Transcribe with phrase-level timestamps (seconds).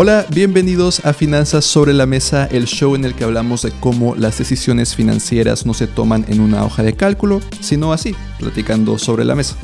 [0.00, 4.14] Hola, bienvenidos a Finanzas sobre la Mesa, el show en el que hablamos de cómo
[4.14, 9.24] las decisiones financieras no se toman en una hoja de cálculo, sino así, platicando sobre
[9.24, 9.56] la mesa.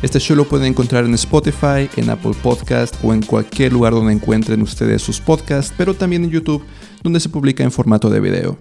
[0.00, 4.14] Este show lo pueden encontrar en Spotify, en Apple Podcast o en cualquier lugar donde
[4.14, 6.64] encuentren ustedes sus podcasts, pero también en YouTube,
[7.02, 8.58] donde se publica en formato de video.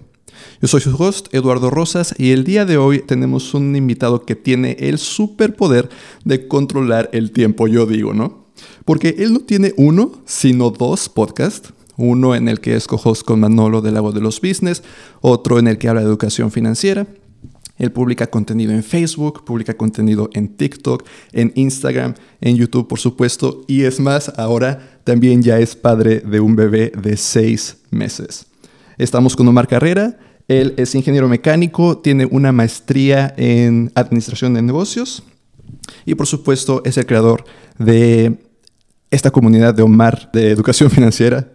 [0.62, 4.36] Yo soy su host, Eduardo Rosas, y el día de hoy tenemos un invitado que
[4.36, 5.88] tiene el superpoder
[6.26, 8.47] de controlar el tiempo, yo digo, ¿no?
[8.86, 11.74] Porque él no tiene uno, sino dos podcasts.
[11.98, 14.84] Uno en el que es co-host con Manolo del Lago de los Business,
[15.20, 17.08] otro en el que habla de educación financiera.
[17.78, 23.64] Él publica contenido en Facebook, publica contenido en TikTok, en Instagram, en YouTube, por supuesto.
[23.68, 28.46] Y es más, ahora también ya es padre de un bebé de seis meses.
[28.98, 30.20] Estamos con Omar Carrera.
[30.48, 35.24] Él es ingeniero mecánico, tiene una maestría en administración de negocios
[36.06, 37.44] y por supuesto es el creador
[37.78, 38.40] de
[39.12, 41.48] esta comunidad de Omar de educación financiera.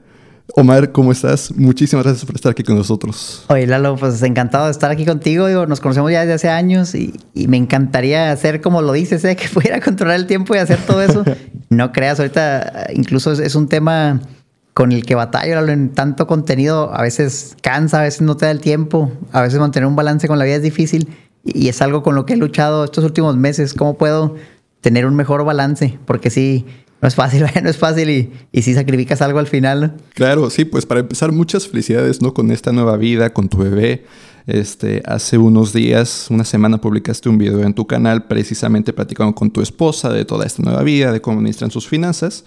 [0.54, 1.52] Omar, ¿cómo estás?
[1.56, 3.44] Muchísimas gracias por estar aquí con nosotros.
[3.48, 5.46] Oye, Lalo, pues encantado de estar aquí contigo.
[5.46, 9.36] Digo, nos conocemos ya desde hace años y, me encantaría hacer como lo dices, ¿eh?
[9.40, 11.24] que pudiera controlar el tiempo y hacer todo eso.
[11.70, 14.20] no creas, ahorita incluso es, un tema
[14.74, 16.92] con el que batallo, Lalo, en tanto contenido.
[16.94, 20.28] A veces cansa, a veces no te da el tiempo, a veces mantener un balance
[20.28, 21.08] con la vida es difícil
[21.44, 23.74] y es algo con lo que he luchado estos últimos meses.
[23.74, 24.34] ¿Cómo puedo
[24.80, 25.98] tener un mejor balance?
[26.04, 26.66] Porque sí
[27.02, 29.96] no es fácil, no es fácil y, y si sacrificas algo al final.
[30.14, 32.32] Claro, sí, pues para empezar, muchas felicidades, ¿no?
[32.32, 34.04] Con esta nueva vida, con tu bebé.
[34.46, 39.50] Este, hace unos días, una semana, publicaste un video en tu canal precisamente platicando con
[39.50, 42.44] tu esposa de toda esta nueva vida, de cómo administran sus finanzas.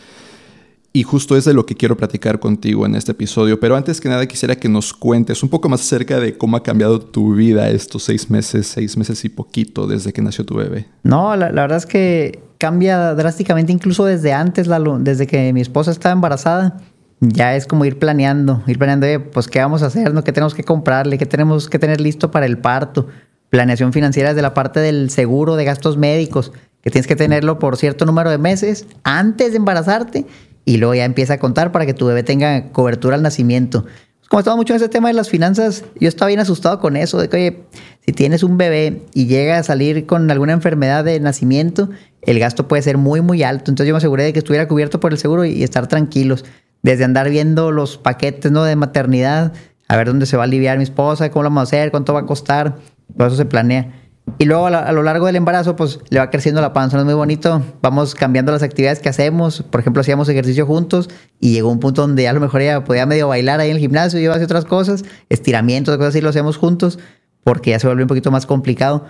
[0.92, 3.60] Y justo es de lo que quiero platicar contigo en este episodio.
[3.60, 6.64] Pero antes que nada quisiera que nos cuentes un poco más acerca de cómo ha
[6.64, 10.86] cambiado tu vida estos seis meses, seis meses y poquito desde que nació tu bebé.
[11.04, 14.68] No, la, verdad es que cambia drásticamente incluso desde antes,
[15.00, 16.78] desde que mi esposa estaba embarazada.
[17.22, 20.24] Ya es como ir planeando, ir planeando, pues qué vamos a hacer, ¿no?
[20.24, 23.08] qué tenemos que comprarle, qué tenemos que tener listo para el parto.
[23.50, 26.52] Planeación financiera desde la parte del seguro de gastos médicos,
[26.82, 30.26] que tienes que tenerlo por cierto número de meses antes de embarazarte
[30.66, 33.86] y luego ya empieza a contar para que tu bebé tenga cobertura al nacimiento.
[34.28, 37.20] Como estaba mucho en ese tema de las finanzas, yo estaba bien asustado con eso,
[37.20, 37.64] de que, oye,
[38.06, 41.90] si tienes un bebé y llega a salir con alguna enfermedad de nacimiento,
[42.26, 43.72] el gasto puede ser muy, muy alto.
[43.72, 46.46] Entonces yo me aseguré de que estuviera cubierto por el seguro y estar tranquilos.
[46.82, 48.64] Desde andar viendo los paquetes ¿no?
[48.64, 49.54] de maternidad,
[49.88, 52.14] a ver dónde se va a aliviar mi esposa, cómo lo vamos a hacer, cuánto
[52.14, 52.76] va a costar,
[53.16, 53.92] todo eso se planea.
[54.40, 57.06] Y luego a, lo largo del embarazo, pues le va creciendo la panza, no es
[57.06, 57.62] muy bonito.
[57.82, 59.62] Vamos cambiando las actividades que hacemos.
[59.62, 61.10] Por ejemplo, hacíamos ejercicio juntos
[61.40, 63.82] y llegó un punto donde a lo mejor ella podía medio bailar ahí en el
[63.82, 66.98] gimnasio, y iba a hacer otras cosas, estiramientos, cosas así, lo hacemos juntos,
[67.44, 69.06] porque ya se vuelve un poquito más complicado.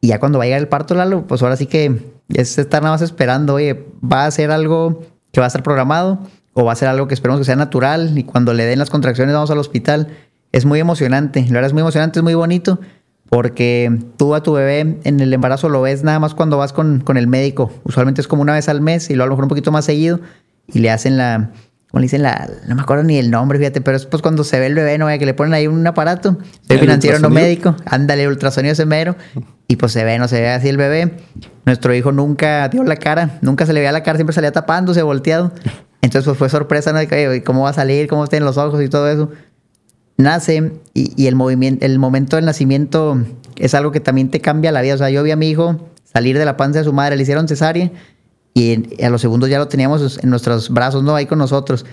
[0.00, 2.82] Y ya cuando va a llegar el parto, Lalo, pues ahora sí que es estar
[2.82, 5.02] nada más esperando, oye, va a ser algo
[5.32, 6.20] que va a estar programado
[6.52, 8.90] o va a ser algo que esperemos que sea natural y cuando le den las
[8.90, 10.08] contracciones vamos al hospital.
[10.52, 12.80] Es muy emocionante, la verdad es muy emocionante, es muy bonito
[13.28, 17.00] porque tú a tu bebé en el embarazo lo ves nada más cuando vas con,
[17.00, 17.70] con, el médico.
[17.84, 19.84] Usualmente es como una vez al mes y luego a lo mejor un poquito más
[19.84, 20.20] seguido
[20.66, 21.50] y le hacen la,
[21.90, 24.44] como le dicen la, no me acuerdo ni el nombre, fíjate, pero es pues cuando
[24.44, 25.06] se ve el bebé, ¿no?
[25.06, 29.16] Que le ponen ahí un aparato, soy financiero no médico, ándale, ultrasonido semero
[29.68, 31.14] y pues se ve, no se ve así el bebé.
[31.64, 35.02] Nuestro hijo nunca dio la cara, nunca se le veía la cara, siempre salía tapándose,
[35.02, 35.52] volteado.
[36.02, 37.00] Entonces pues fue sorpresa, ¿no?
[37.44, 39.30] Cómo va a salir, cómo estén los ojos y todo eso
[40.18, 43.18] nace y, el movimiento, el momento del nacimiento
[43.56, 44.94] es algo que también te cambia la vida.
[44.94, 47.22] O sea, yo vi a mi hijo salir de la panza de su madre, le
[47.22, 47.90] hicieron cesárea
[48.54, 51.14] y a los segundos ya lo teníamos en nuestros brazos, ¿no?
[51.14, 51.86] Ahí con nosotros.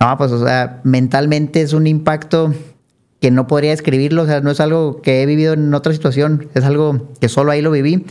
[0.00, 2.52] No, pues, o sea, mentalmente es un impacto
[3.20, 6.48] que no podría describirlo, o sea, no es algo que he vivido en otra situación,
[6.54, 8.04] es algo que solo ahí lo viví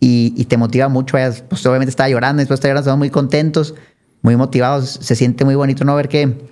[0.00, 1.16] y, te motiva mucho.
[1.48, 3.74] Pues obviamente estaba llorando, después estaba llorando, estamos muy contentos,
[4.22, 6.48] muy motivados, se siente muy bonito no ver que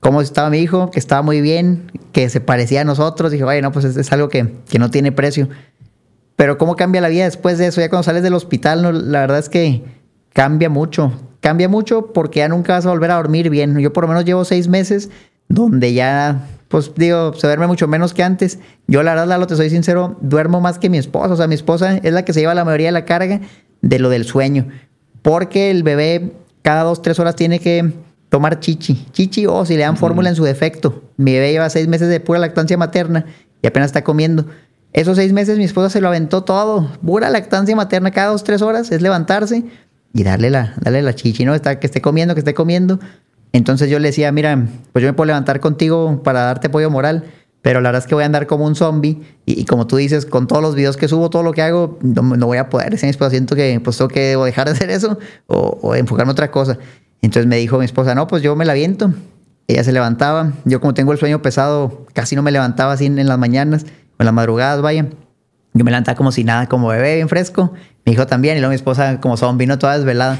[0.00, 3.32] cómo estaba mi hijo, que estaba muy bien, que se parecía a nosotros.
[3.32, 5.48] Dije, vaya, no, pues es, algo que, no tiene precio.
[6.36, 9.20] Pero cómo cambia la vida después de eso, ya cuando sales del hospital, no, la
[9.20, 9.82] verdad es que
[10.36, 11.12] cambia mucho.
[11.40, 13.78] Cambia mucho porque ya nunca vas a volver a dormir bien.
[13.78, 15.08] Yo por lo menos llevo seis meses
[15.48, 18.58] donde ya, pues digo, se duerme mucho menos que antes.
[18.86, 21.32] Yo la verdad, Lalo, te soy sincero, duermo más que mi esposa.
[21.32, 23.40] O sea, mi esposa es la que se lleva la mayoría de la carga
[23.80, 24.66] de lo del sueño.
[25.22, 27.94] Porque el bebé cada dos, tres horas tiene que
[28.28, 29.06] tomar chichi.
[29.12, 31.02] Chichi o si le dan fórmula en su defecto.
[31.16, 33.24] Mi bebé lleva seis meses de pura lactancia materna
[33.62, 34.44] y apenas está comiendo.
[34.92, 36.90] Esos seis meses mi esposa se lo aventó todo.
[37.04, 39.64] Pura lactancia materna cada dos, tres horas es levantarse
[40.16, 41.54] y darle la, darle la chichi, ¿no?
[41.54, 42.98] Está, que esté comiendo, que esté comiendo.
[43.52, 47.24] Entonces yo le decía, mira, pues yo me puedo levantar contigo para darte apoyo moral,
[47.60, 50.24] pero la verdad es que voy a andar como un zombie y, como tú dices,
[50.24, 52.94] con todos los videos que subo, todo lo que hago, no, voy a poder.
[52.94, 55.18] Ese mi esposa siento que pues tengo que dejar de hacer eso
[55.48, 56.78] o, o enfocarme en otra cosa.
[57.20, 59.12] Entonces me dijo mi esposa, no, pues yo me la viento.
[59.68, 60.52] Ella se levantaba.
[60.64, 63.84] Yo como tengo el sueño pesado, casi no me levantaba así en, las mañanas
[64.18, 65.08] en las madrugadas, vaya.
[65.74, 67.74] Yo me levantaba como si nada, como bebé, bien fresco.
[68.06, 70.38] Mi hijo también, y luego mi esposa como zombie, vino toda desvelada.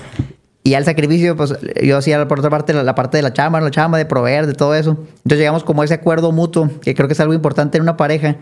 [0.62, 3.70] Y al sacrificio, pues yo hacía por otra parte la, parte de la chamba, la
[3.70, 4.92] chamba de proveer, de todo eso.
[5.08, 7.96] Entonces llegamos como a ese acuerdo mutuo, que creo que es algo importante en una
[7.96, 8.36] pareja,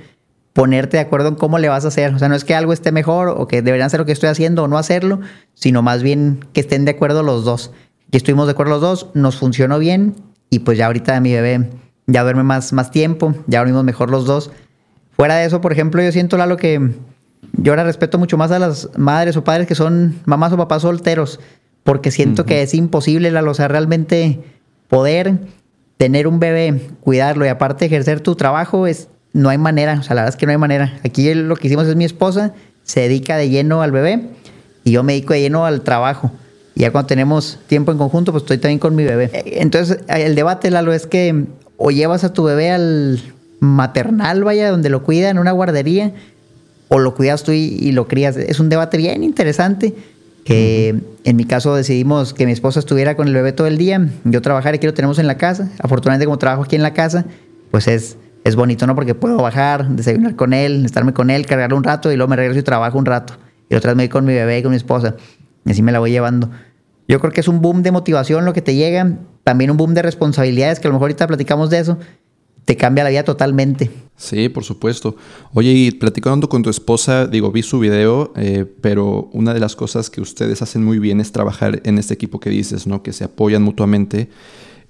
[0.52, 2.14] ponerte de acuerdo en cómo le vas a hacer.
[2.14, 4.30] O sea, no es que algo esté mejor o que deberían hacer lo que estoy
[4.30, 5.20] haciendo o no hacerlo,
[5.54, 7.72] sino más bien que estén de acuerdo los dos.
[8.10, 10.14] Y estuvimos de acuerdo los dos, nos funcionó bien
[10.48, 11.68] y pues ya ahorita mi bebé
[12.06, 14.50] ya duerme más, más tiempo, ya dormimos mejor los dos.
[15.16, 16.90] Fuera de eso, por ejemplo, yo siento, lo que
[17.52, 20.82] yo ahora respeto mucho más a las madres o padres que son mamás o papás
[20.82, 21.40] solteros,
[21.82, 24.40] porque siento que es imposible, la o sea, realmente
[24.88, 25.38] poder
[25.96, 30.14] tener un bebé, cuidarlo y aparte ejercer tu trabajo, es, no hay manera, o sea,
[30.14, 30.98] la verdad es que no hay manera.
[31.04, 32.52] Aquí lo que hicimos es mi esposa,
[32.82, 34.28] se dedica de lleno al bebé
[34.84, 36.32] y yo me dedico de lleno al trabajo.
[36.74, 39.30] Y ya cuando tenemos tiempo en conjunto, pues estoy también con mi bebé.
[39.32, 41.46] Entonces, el debate, Lalo, es que
[41.76, 43.20] o llevas a tu bebé al
[43.60, 46.12] maternal, vaya, donde lo cuida en una guardería,
[46.88, 48.36] o lo cuidas tú y, lo crías.
[48.36, 49.94] Es un debate bien interesante
[50.44, 50.94] que
[51.24, 54.42] en mi caso decidimos que mi esposa estuviera con el bebé todo el día, yo
[54.42, 55.70] trabajar aquí lo tenemos en la casa.
[55.78, 57.24] Afortunadamente como trabajo aquí en la casa,
[57.70, 58.94] pues es, es bonito, ¿no?
[58.94, 62.36] Porque puedo bajar, desayunar con él, estarme con él, cargarlo un rato y luego me
[62.36, 63.34] regreso y trabajo un rato.
[63.70, 65.16] Y otra vez me voy con mi bebé y con mi esposa.
[65.64, 66.50] Y así me la voy llevando.
[67.08, 69.94] Yo creo que es un boom de motivación lo que te llega, también un boom
[69.94, 71.98] de responsabilidades, que a lo mejor ahorita platicamos de eso,
[72.64, 73.90] te cambia la vida totalmente.
[74.16, 75.16] Sí, por supuesto.
[75.52, 79.76] Oye, y platicando con tu esposa, digo, vi su video, eh, pero una de las
[79.76, 83.02] cosas que ustedes hacen muy bien es trabajar en este equipo que dices, ¿no?
[83.02, 84.28] Que se apoyan mutuamente.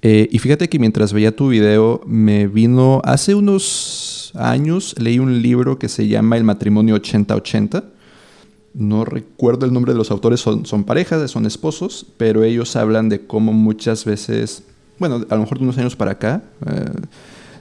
[0.03, 5.41] Eh, y fíjate que mientras veía tu video, me vino, hace unos años leí un
[5.41, 7.95] libro que se llama El matrimonio 80-80
[8.75, 13.25] no recuerdo el nombre de los autores, son, parejas, son esposos, pero ellos hablan de
[13.25, 14.65] cómo muchas veces,
[14.99, 16.91] bueno, a lo mejor de unos años para acá, eh,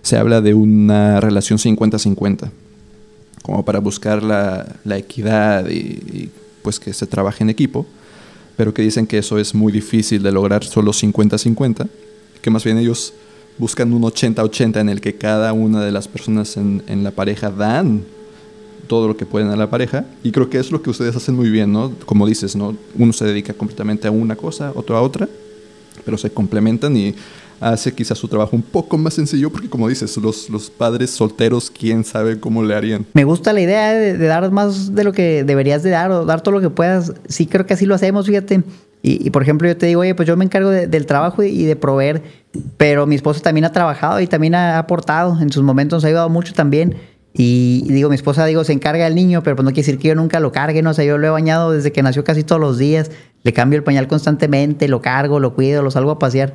[0.03, 2.51] se habla de una relación 50-50,
[3.41, 6.29] como para buscar la, equidad y,
[6.61, 7.85] pues que se trabaje en equipo,
[8.55, 11.87] pero que dicen que eso es muy difícil de lograr solo 50-50,
[12.41, 13.13] que más bien ellos
[13.57, 17.49] buscan un 80-80 en el que cada una de las personas en, en la pareja
[17.49, 18.03] dan
[18.87, 20.05] todo lo que pueden a la pareja.
[20.23, 21.93] Y creo que es lo que ustedes hacen muy bien, ¿no?
[22.05, 22.75] Como dices, ¿no?
[22.97, 25.29] Uno se dedica completamente a una cosa, otro a otra,
[26.03, 27.15] pero se complementan y
[27.63, 31.71] hace quizás su trabajo un poco más sencillo porque como dices, los, los padres solteros,
[31.71, 33.05] quién sabe cómo le harían.
[33.13, 36.41] Me gusta la idea de, dar más de lo que deberías de dar o dar
[36.41, 37.13] todo lo que puedas.
[37.27, 38.63] Sí creo que así lo hacemos, fíjate.
[39.05, 41.75] Y, por ejemplo, yo te digo, oye, pues yo me encargo del trabajo y, de
[41.75, 42.23] proveer,
[42.77, 45.41] pero mi esposo también ha trabajado y también ha aportado.
[45.41, 46.95] En sus momentos nos ha ayudado mucho también.
[47.33, 50.07] Y, digo, mi esposa, digo, se encarga del niño, pero pues no quiere decir que
[50.07, 52.61] yo nunca lo cargue, no sé, yo lo he bañado desde que nació casi todos
[52.61, 53.11] los días,
[53.43, 56.53] le cambio el pañal constantemente, lo cargo, lo cuido, lo salgo a pasear.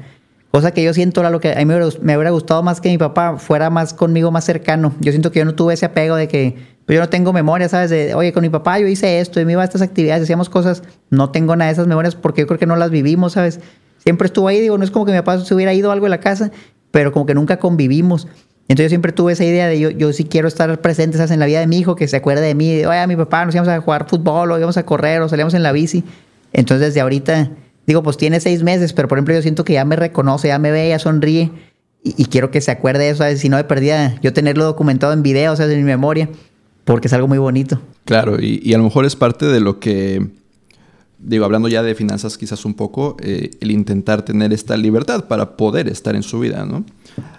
[0.50, 1.77] Cosa que yo siento, era lo que a mí me
[2.17, 4.95] hubiera, gustado más que mi papá fuera más conmigo, más cercano.
[5.00, 6.56] Yo siento que yo no tuve ese apego de que
[6.87, 7.91] pues yo no tengo memoria, ¿sabes?
[7.91, 10.49] De, oye, con mi papá yo hice esto y me iba a estas actividades, hacíamos
[10.49, 10.83] cosas.
[11.11, 13.61] No tengo nada de esas memorias porque yo creo que no las vivimos, ¿sabes?
[13.99, 16.11] Siempre estuvo ahí, digo, no es como que mi papá se hubiera ido algo de
[16.11, 16.50] la casa,
[16.93, 18.27] pero como que nunca convivimos.
[18.69, 21.31] Entonces yo siempre tuve esa idea de yo, yo sí quiero estar presente ¿sabes?
[21.31, 23.45] en la vida de mi hijo, que se acuerde de mí, de, oye, mi papá
[23.45, 26.05] nos íbamos a jugar fútbol, o íbamos a correr, o salíamos en la bici.
[26.55, 27.50] Entonces desde ahorita,
[27.88, 30.59] digo, pues tiene seis meses, pero por ejemplo yo siento que ya me reconoce, ya
[30.59, 31.50] me ve, ya sonríe,
[32.04, 33.40] y, quiero que se acuerde de eso, ¿sabes?
[33.40, 36.28] si no me perdía yo tenerlo documentado en video, o sea, en mi memoria,
[36.85, 37.80] porque es algo muy bonito.
[38.04, 40.28] Claro, y, y a lo mejor es parte de lo que
[41.18, 45.57] digo, hablando ya de finanzas quizás un poco, eh, el intentar tener esta libertad para
[45.57, 46.85] poder estar en su vida, ¿no?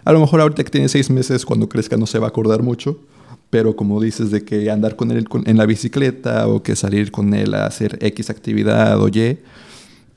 [0.03, 2.61] A lo mejor ahorita que tiene seis meses, cuando crezca no se va a acordar
[2.61, 2.99] mucho,
[3.49, 7.33] pero como dices de que andar con él en la bicicleta o que salir con
[7.33, 9.39] él a hacer X actividad o Y,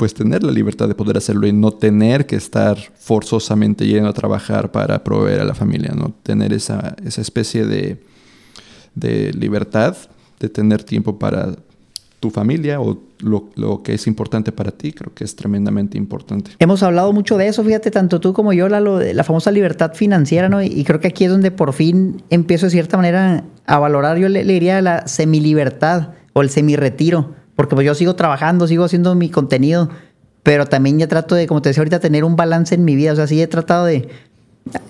[0.02, 4.12] pues tener la libertad de poder hacerlo y no tener que estar forzosamente yendo a
[4.12, 6.12] trabajar para proveer a la familia, ¿no?
[6.24, 8.02] Tener esa, esa especie de,
[8.96, 9.96] de libertad,
[10.40, 11.54] de tener tiempo para
[12.18, 16.50] tu familia o lo, que es importante para ti, creo que es tremendamente importante.
[16.58, 20.48] Hemos hablado mucho de eso, fíjate, tanto tú como yo, la, la famosa libertad financiera,
[20.48, 20.60] ¿no?
[20.64, 24.28] Y, creo que aquí es donde por fin empiezo de cierta manera a valorar, yo
[24.28, 29.30] le, diría la semilibertad o el semi-retiro, porque pues yo sigo trabajando, sigo haciendo mi
[29.30, 29.88] contenido,
[30.42, 33.12] pero también ya trato de, como te decía ahorita, tener un balance en mi vida,
[33.12, 34.08] o sea, sí he tratado de...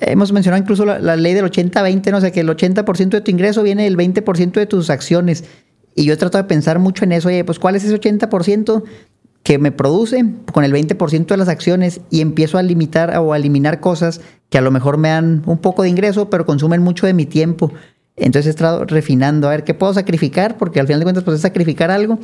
[0.01, 2.17] Hemos mencionado incluso la, la ley del 80-20, ¿no?
[2.17, 5.45] O sea, que el 80% de tu ingreso viene del 20% de tus acciones.
[5.95, 8.85] Y yo trato de pensar mucho en eso, oye, pues ¿cuál es ese 80%
[9.43, 13.37] que me produce con el 20% de las acciones y empiezo a limitar o a
[13.37, 17.07] eliminar cosas que a lo mejor me dan un poco de ingreso, pero consumen mucho
[17.07, 17.71] de mi tiempo?
[18.17, 21.37] Entonces he estado refinando, a ver qué puedo sacrificar, porque al final de cuentas pues
[21.37, 22.19] es sacrificar algo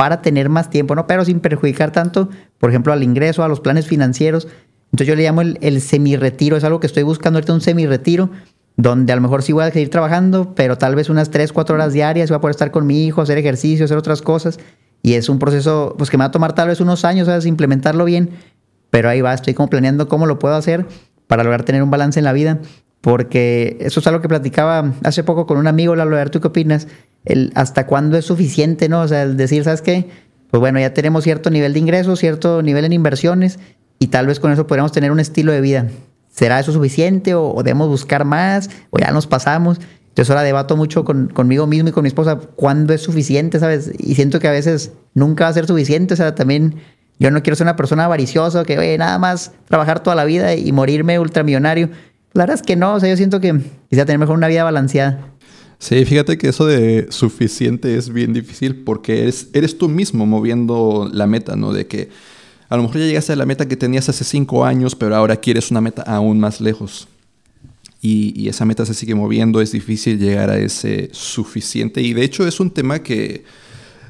[0.00, 1.06] para tener más tiempo, ¿no?
[1.06, 4.48] Pero sin perjudicar tanto, por ejemplo, al ingreso, a los planes financieros.
[4.86, 8.30] Entonces yo le llamo el, el semi-retiro, es algo que estoy buscando ahorita, un semi-retiro,
[8.78, 11.74] donde a lo mejor sí voy a seguir trabajando, pero tal vez unas 3, 4
[11.74, 14.58] horas diarias voy a poder estar con mi hijo, hacer ejercicio, hacer otras cosas.
[15.02, 17.44] Y es un proceso pues que me va a tomar tal vez unos años, ¿sabes?
[17.44, 18.30] Implementarlo bien,
[18.88, 20.86] pero ahí va, estoy como planeando cómo lo puedo hacer
[21.26, 22.58] para lograr tener un balance en la vida,
[23.02, 26.88] porque eso es algo que platicaba hace poco con un amigo, Lalo, ¿tú qué opinas?
[27.24, 29.02] El hasta cuándo es suficiente, ¿no?
[29.02, 30.08] O sea, el decir, ¿sabes qué?
[30.50, 33.58] Pues bueno, ya tenemos cierto nivel de ingresos, cierto nivel en inversiones
[33.98, 35.88] y tal vez con eso podríamos tener un estilo de vida.
[36.28, 39.78] ¿Será eso suficiente o, debemos buscar más o ya nos pasamos?
[40.08, 43.92] Entonces ahora debato mucho con, conmigo mismo y con mi esposa cuándo es suficiente, ¿sabes?
[43.98, 46.76] Y siento que a veces nunca va a ser suficiente, o sea, también
[47.20, 50.54] yo no quiero ser una persona avariciosa que, oye, nada más trabajar toda la vida
[50.54, 51.90] y morirme ultramillonario.
[52.32, 53.52] La verdad es que no, o sea, yo siento que
[53.88, 55.20] quisiera tener mejor una vida balanceada.
[55.80, 61.26] Sí, fíjate que eso de suficiente es bien difícil porque eres, tú mismo moviendo la
[61.26, 61.72] meta, ¿no?
[61.72, 62.10] De que
[62.68, 65.36] a lo mejor ya llegaste a la meta que tenías hace cinco años, pero ahora
[65.36, 67.08] quieres una meta aún más lejos.
[68.02, 72.02] Y, esa meta se sigue moviendo, es difícil llegar a ese suficiente.
[72.02, 73.44] Y de hecho es un tema que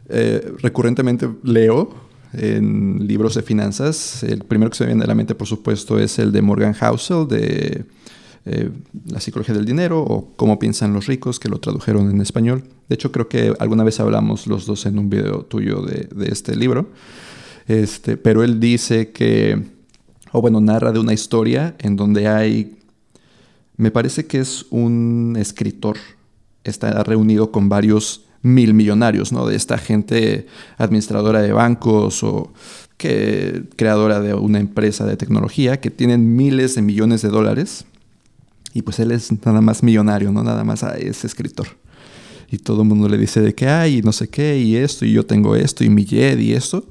[0.09, 1.95] eh, recurrentemente leo
[2.33, 4.25] en libros de finanzas.
[4.25, 6.75] El primero que se me viene a la mente, por supuesto, es el de Morgan
[6.75, 7.85] Housel, de
[8.47, 8.70] eh,
[9.06, 12.64] la psicología del dinero o cómo piensan los ricos, que lo tradujeron en español.
[12.88, 16.56] De hecho, creo que alguna vez hablamos los dos en un video tuyo de, este
[16.56, 16.88] libro.
[17.68, 19.62] Este, pero él dice que,
[20.32, 22.78] o bueno, narra de una historia en donde hay,
[23.76, 25.99] me parece que es un escritor,
[26.64, 29.47] está reunido con varios mil millonarios, ¿no?
[29.47, 30.47] De esta gente
[30.78, 32.52] administradora de bancos o
[32.97, 37.85] que creadora de una empresa de tecnología que tienen miles de millones de dólares
[38.73, 40.43] y pues él es nada más millonario, ¿no?
[40.43, 41.69] Nada más es escritor.
[42.50, 45.12] Y todo el mundo le dice de que hay, no sé qué, y esto, y
[45.12, 46.85] yo tengo esto, y mi jet, y esto.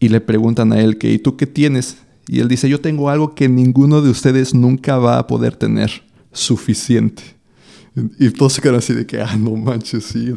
[0.00, 1.96] Y le preguntan a él que, ¿y tú qué tienes?
[2.28, 5.90] Y él dice, yo tengo algo que ninguno de ustedes nunca va a poder tener.
[6.32, 7.22] Suficiente.
[8.20, 10.34] Y todos se quedan así de que, ah, no manches, sí.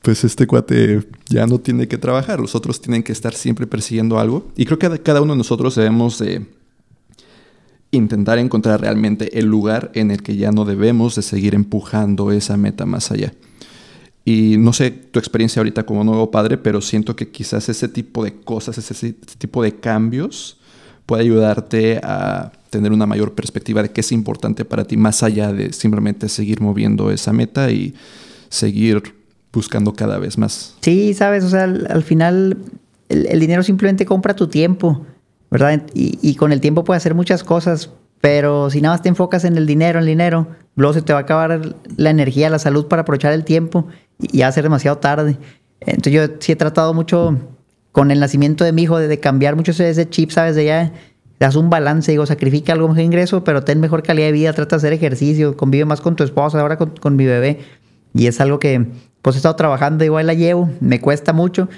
[0.00, 2.40] Pues este cuate ya no tiene que trabajar.
[2.40, 4.48] Los otros tienen que estar siempre persiguiendo algo.
[4.56, 6.46] Y creo que cada uno de nosotros debemos de
[7.90, 12.56] intentar encontrar realmente el lugar en el que ya no debemos de seguir empujando esa
[12.56, 13.32] meta más allá.
[14.24, 18.22] Y no sé tu experiencia ahorita como nuevo padre, pero siento que quizás ese tipo
[18.22, 20.58] de cosas, ese, tipo de cambios
[21.06, 25.52] puede ayudarte a tener una mayor perspectiva de qué es importante para ti, más allá
[25.52, 27.94] de simplemente seguir moviendo esa meta y
[28.48, 29.02] seguir
[29.52, 30.76] buscando cada vez más.
[30.80, 32.58] Sí, sabes, o sea, al, final
[33.08, 35.04] el dinero simplemente compra tu tiempo.
[35.50, 35.82] ¿Verdad?
[35.94, 37.90] Y, con el tiempo puedes hacer muchas cosas,
[38.20, 41.12] pero si nada más te enfocas en el dinero, en el dinero, luego se te
[41.12, 43.86] va a acabar la energía, la salud para aprovechar el tiempo
[44.18, 45.36] y, va a ser demasiado tarde.
[45.80, 47.36] Entonces yo sí he tratado mucho
[47.92, 50.54] con el nacimiento de mi hijo de, cambiar mucho ese, chip, ¿sabes?
[50.54, 50.92] De ya
[51.40, 54.76] das un balance, digo, sacrifica algo de ingreso, pero ten mejor calidad de vida, trata
[54.76, 57.60] de hacer ejercicio, convive más con tu esposa, ahora con, con mi bebé.
[58.14, 58.86] Y es algo que
[59.22, 61.68] pues he estado trabajando, igual la llevo, me cuesta mucho,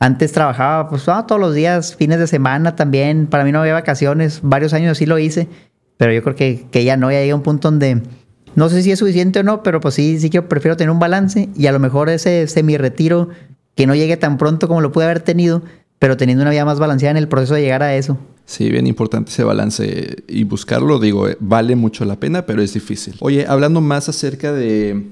[0.00, 3.26] antes trabajaba pues ah, todos los días, fines de semana también.
[3.26, 4.40] Para mí no había vacaciones.
[4.42, 5.46] Varios años sí lo hice.
[5.98, 8.02] Pero yo creo que, que ya no, ya llega un punto donde
[8.56, 10.98] no sé si es suficiente o no, pero pues sí, sí que prefiero tener un
[10.98, 13.28] balance y a lo mejor ese semi-retiro
[13.76, 15.62] que no llegue tan pronto como lo pude haber tenido,
[15.98, 18.18] pero teniendo una vida más balanceada en el proceso de llegar a eso.
[18.46, 22.74] Sí, bien importante ese balance y buscarlo, digo, eh, vale mucho la pena, pero es
[22.74, 23.14] difícil.
[23.20, 25.06] Oye, hablando más acerca de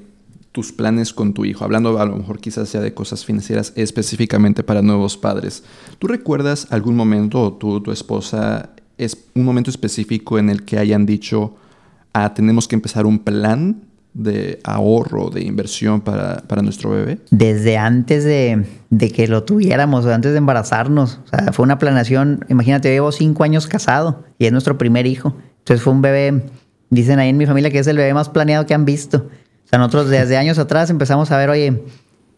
[0.59, 4.65] tus planes con tu hijo, hablando a lo mejor quizás sea de cosas financieras específicamente
[4.65, 5.63] para nuevos padres.
[6.01, 11.07] ¿Tú recuerdas algún momento, o tu esposa, es un momento específico en el que hayan
[11.07, 11.55] dicho,
[12.13, 13.83] ah, tenemos que empezar un plan
[14.15, 17.21] de ahorro, de inversión para, nuestro bebé?
[17.31, 21.21] Desde antes de, de, que lo tuviéramos, antes de embarazarnos.
[21.25, 25.37] O sea, fue una planeación, imagínate, llevo cinco años casado y es nuestro primer hijo.
[25.59, 26.43] Entonces fue un bebé,
[26.91, 29.29] dicen ahí en mi familia que es el bebé más planeado que han visto.
[29.69, 31.83] O sea, nosotros desde años atrás empezamos a ver, oye,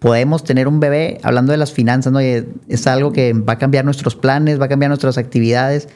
[0.00, 2.18] podemos tener un bebé, hablando de las finanzas, ¿no?
[2.18, 5.88] Oye, es algo que va a cambiar nuestros planes, va a cambiar nuestras actividades.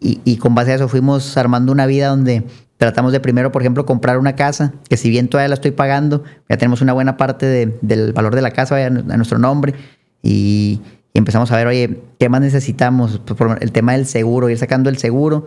[0.00, 2.44] Y, con base a eso fuimos armando una vida donde
[2.78, 6.22] tratamos de primero, por ejemplo, comprar una casa, que si bien todavía la estoy pagando,
[6.48, 9.74] ya tenemos una buena parte del valor de la casa a, nuestro nombre.
[10.22, 10.80] Y,
[11.12, 13.20] empezamos a ver, oye, ¿qué más necesitamos?
[13.26, 15.44] Pues el tema del seguro, ir sacando el seguro,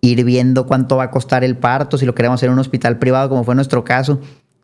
[0.00, 3.00] ir viendo cuánto va a costar el parto, si lo queremos hacer en un hospital
[3.00, 4.20] privado, como fue nuestro caso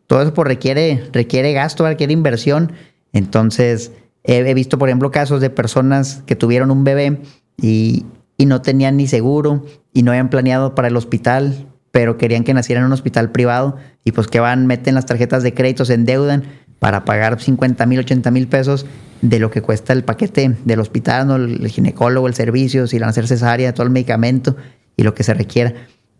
[0.07, 2.71] todo eso pues, requiere, requiere gasto, requiere inversión.
[3.13, 3.91] Entonces,
[4.23, 7.21] he, visto, por ejemplo, casos de personas que tuvieron un bebé
[7.57, 8.05] y,
[8.45, 12.81] no tenían ni seguro y no habían planeado para el hospital, pero querían que naciera
[12.81, 16.43] en un hospital privado y pues que van, meten las tarjetas de crédito, se endeudan
[16.79, 18.85] para pagar 50 mil, 80 mil pesos
[19.21, 21.31] de lo que cuesta el paquete del hospital,
[21.61, 24.57] el ginecólogo, el servicio, si van a cesárea, todo el medicamento
[24.97, 25.73] y lo que se requiera.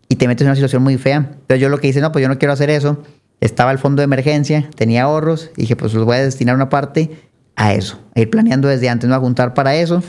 [0.08, 1.16] Y te metes en una situación muy fea.
[1.16, 3.02] Entonces yo lo que hice, no, pues yo no quiero hacer eso.
[3.40, 6.68] Estaba el fondo de emergencia, tenía ahorros, y dije, pues los voy a destinar una
[6.68, 7.10] parte
[7.56, 9.14] a eso, a ir planeando desde antes, ¿no?
[9.14, 10.02] A juntar para eso,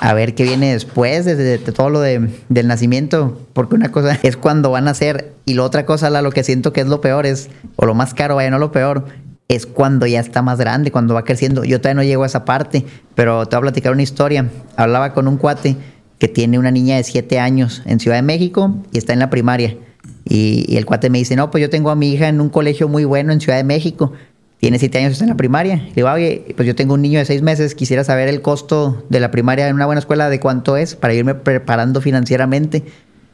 [0.00, 4.36] a ver qué viene después, desde, todo lo de, del nacimiento, porque una cosa es
[4.36, 7.00] cuando van a nacer y la otra cosa, la, lo que siento que es lo
[7.00, 9.06] peor es, o lo más caro, vaya, no lo peor,
[9.48, 11.64] es cuando ya está más grande, cuando va creciendo.
[11.64, 14.50] Yo todavía no llego a esa parte, pero te voy a platicar una historia.
[14.76, 15.76] Hablaba con un cuate
[16.18, 19.30] que tiene una niña de 7 años en Ciudad de México y está en la
[19.30, 19.76] primaria.
[20.24, 22.88] Y, el cuate me dice, no, pues yo tengo a mi hija en un colegio
[22.88, 24.12] muy bueno en Ciudad de México.
[24.58, 25.76] Tiene 7 años, está en la primaria.
[25.76, 29.04] Le digo, oye, pues yo tengo un niño de 6 meses, quisiera saber el costo
[29.10, 32.84] de la primaria en una buena escuela, de cuánto es, para irme preparando financieramente.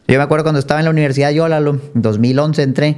[0.09, 2.97] Yo me acuerdo cuando estaba en la universidad, yo, en 2011 entré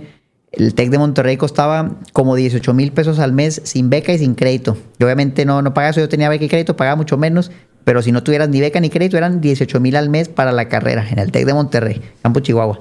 [0.52, 4.34] el TEC de Monterrey costaba como 18 mil pesos al mes sin beca y sin
[4.34, 4.76] crédito.
[4.98, 7.50] Y obviamente no, no pagaba eso, yo tenía beca y crédito, pagaba mucho menos,
[7.84, 10.68] pero si no tuvieras ni beca ni crédito eran 18 mil al mes para la
[10.68, 12.78] carrera en el TEC de Monterrey, Campo Chihuahua.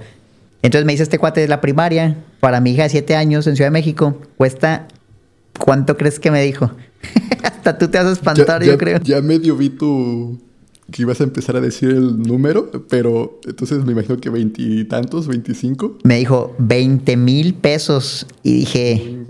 [0.61, 3.55] Entonces me dice este cuate de la primaria, para mi hija de 7 años en
[3.55, 4.87] Ciudad de México, cuesta,
[5.57, 6.71] ¿cuánto crees que me dijo?
[7.43, 8.99] Hasta tú te vas a espantar, yo creo.
[9.03, 10.39] Ya medio vi tu,
[10.91, 15.97] que ibas a empezar a decir el número, pero entonces me imagino que veintitantos, veinticinco.
[16.03, 19.25] Me dijo veinte mil pesos y dije,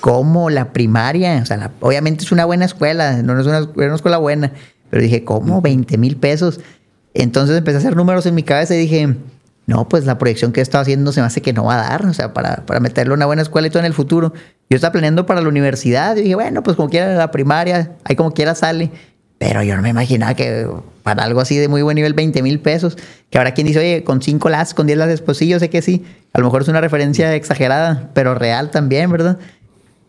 [0.00, 1.40] ¿cómo la primaria?
[1.42, 4.52] O sea, obviamente es una buena escuela, no es una, escuela buena,
[4.90, 6.60] pero dije, ¿cómo veinte mil pesos?
[7.14, 9.16] Entonces empecé a hacer números en mi cabeza y dije,
[9.66, 11.88] no, pues la proyección que he estado haciendo se me hace que no va a
[11.88, 12.80] dar, o sea, para, para
[13.12, 14.32] una buena escuela y todo en el futuro.
[14.70, 18.14] Yo estaba planeando para la universidad y dije, bueno, pues como quiera la primaria, ahí
[18.14, 18.92] como quiera sale.
[19.38, 20.66] Pero yo no me imaginaba que
[21.02, 22.96] para algo así de muy buen nivel, 20 mil pesos.
[23.28, 25.68] Que ahora quien dice, oye, con 5 las, con 10 las, pues sí, yo sé
[25.68, 26.04] que sí.
[26.32, 29.38] A lo mejor es una referencia exagerada, pero real también, ¿verdad?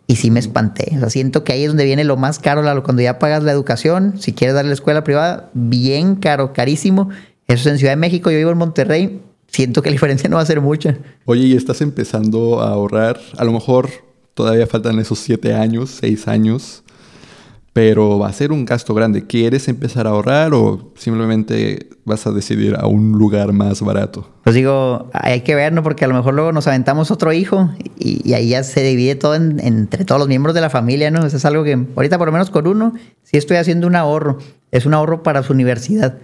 [0.05, 0.93] Y sí me espanté.
[0.95, 3.51] O sea, siento que ahí es donde viene lo más caro, cuando ya pagas la
[3.51, 4.13] educación.
[4.19, 7.09] Si quieres darle la escuela privada, bien caro, carísimo.
[7.47, 9.21] Eso es en Ciudad de México, yo vivo en Monterrey.
[9.47, 10.97] Siento que la diferencia no va a ser mucha.
[11.25, 13.19] Oye, y estás empezando a ahorrar.
[13.37, 13.89] A lo mejor
[14.33, 16.83] todavía faltan esos 7 años, 6 años
[17.77, 19.27] pero va a ser un gasto grande.
[19.27, 24.27] ¿Quieres empezar a ahorrar o simplemente vas a decidir a un lugar más barato?
[24.43, 25.83] Pues digo, hay que ver, ¿no?
[25.83, 29.35] Porque a lo mejor luego nos aventamos otro hijo y, ahí ya se divide todo
[29.35, 31.23] entre todos los miembros de la familia, ¿no?
[31.23, 34.39] Eso es algo que ahorita por lo menos con uno sí estoy haciendo un ahorro.
[34.71, 36.17] Es un ahorro para su universidad.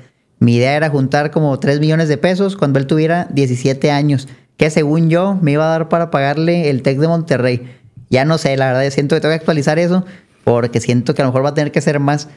[0.43, 4.27] Mi idea era juntar como 3 millones de pesos cuando él tuviera 17 años,
[4.57, 7.71] que según yo me iba a dar para pagarle el TEC de Monterrey.
[8.09, 10.03] Ya no sé, la verdad, siento que tengo que actualizar eso,
[10.43, 12.27] porque siento que a lo mejor va a tener que ser más,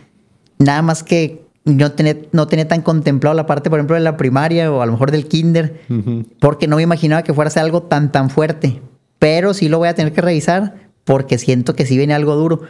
[0.61, 4.17] nada más que no tener, no tener tan contemplado la parte, por ejemplo, de la
[4.17, 5.81] primaria o a lo mejor del kinder,
[6.39, 8.83] porque no me imaginaba que fuera a ser algo tan, tan fuerte.
[9.19, 12.61] Pero sí lo voy a tener que revisar porque siento que sí viene algo duro.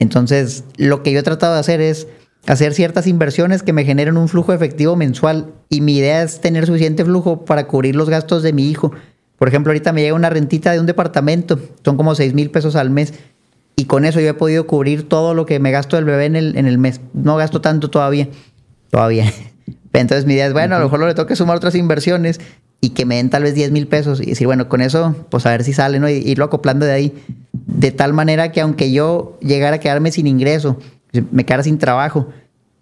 [0.00, 2.08] Entonces, lo que yo he tratado de hacer es
[2.46, 6.66] hacer ciertas inversiones que me generen un flujo efectivo mensual y mi idea es tener
[6.66, 8.92] suficiente flujo para cubrir los gastos de mi hijo.
[9.38, 12.76] Por ejemplo, ahorita me llega una rentita de un departamento, son como 6 mil pesos
[12.76, 13.14] al mes
[13.76, 16.36] y con eso yo he podido cubrir todo lo que me gasto del bebé en
[16.36, 17.00] el, en el mes.
[17.14, 18.28] No gasto tanto todavía.
[18.90, 19.32] Todavía.
[19.92, 22.40] Entonces mi idea es, bueno, a lo mejor le tengo que sumar otras inversiones
[22.80, 25.46] y que me den tal vez 10 mil pesos y decir, bueno, con eso, pues
[25.46, 26.08] a ver si sale, ¿no?
[26.08, 27.14] Y irlo acoplando de ahí.
[27.52, 30.78] De tal manera que aunque yo llegara a quedarme sin ingreso,
[31.12, 32.28] me quedara sin trabajo,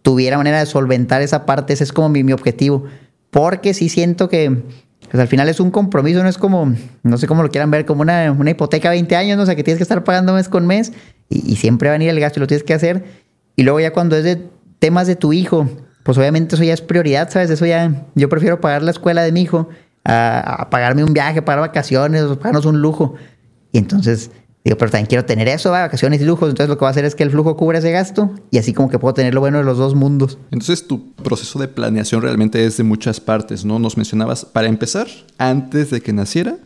[0.02, 2.84] tuviera manera de solventar esa parte, ese es como mi, mi objetivo.
[3.30, 4.62] Porque sí siento que
[5.10, 7.84] pues al final es un compromiso, no es como, no sé cómo lo quieran ver,
[7.84, 9.42] como una, una hipoteca 20 años, ¿no?
[9.42, 10.92] o sea, que tienes que estar pagando mes con mes
[11.28, 13.04] y, siempre va a venir el gasto y lo tienes que hacer.
[13.56, 15.68] Y luego ya cuando es de temas de tu hijo,
[16.04, 17.50] pues obviamente eso ya es prioridad, ¿sabes?
[17.50, 19.68] Eso ya, yo prefiero pagar la escuela de mi hijo
[20.04, 23.14] a, pagarme un viaje, pagar vacaciones, o pagarnos un lujo.
[23.72, 24.30] Y entonces
[24.62, 26.50] Digo, pero también quiero tener eso, vacaciones y lujos.
[26.50, 28.74] Entonces lo que va a hacer es que el flujo cubra ese gasto y así
[28.74, 30.36] como que puedo tener lo bueno de los dos mundos.
[30.50, 33.78] Entonces tu proceso de planeación realmente es de muchas partes, ¿no?
[33.78, 35.06] Nos mencionabas, para empezar,
[35.38, 36.58] antes de que naciera,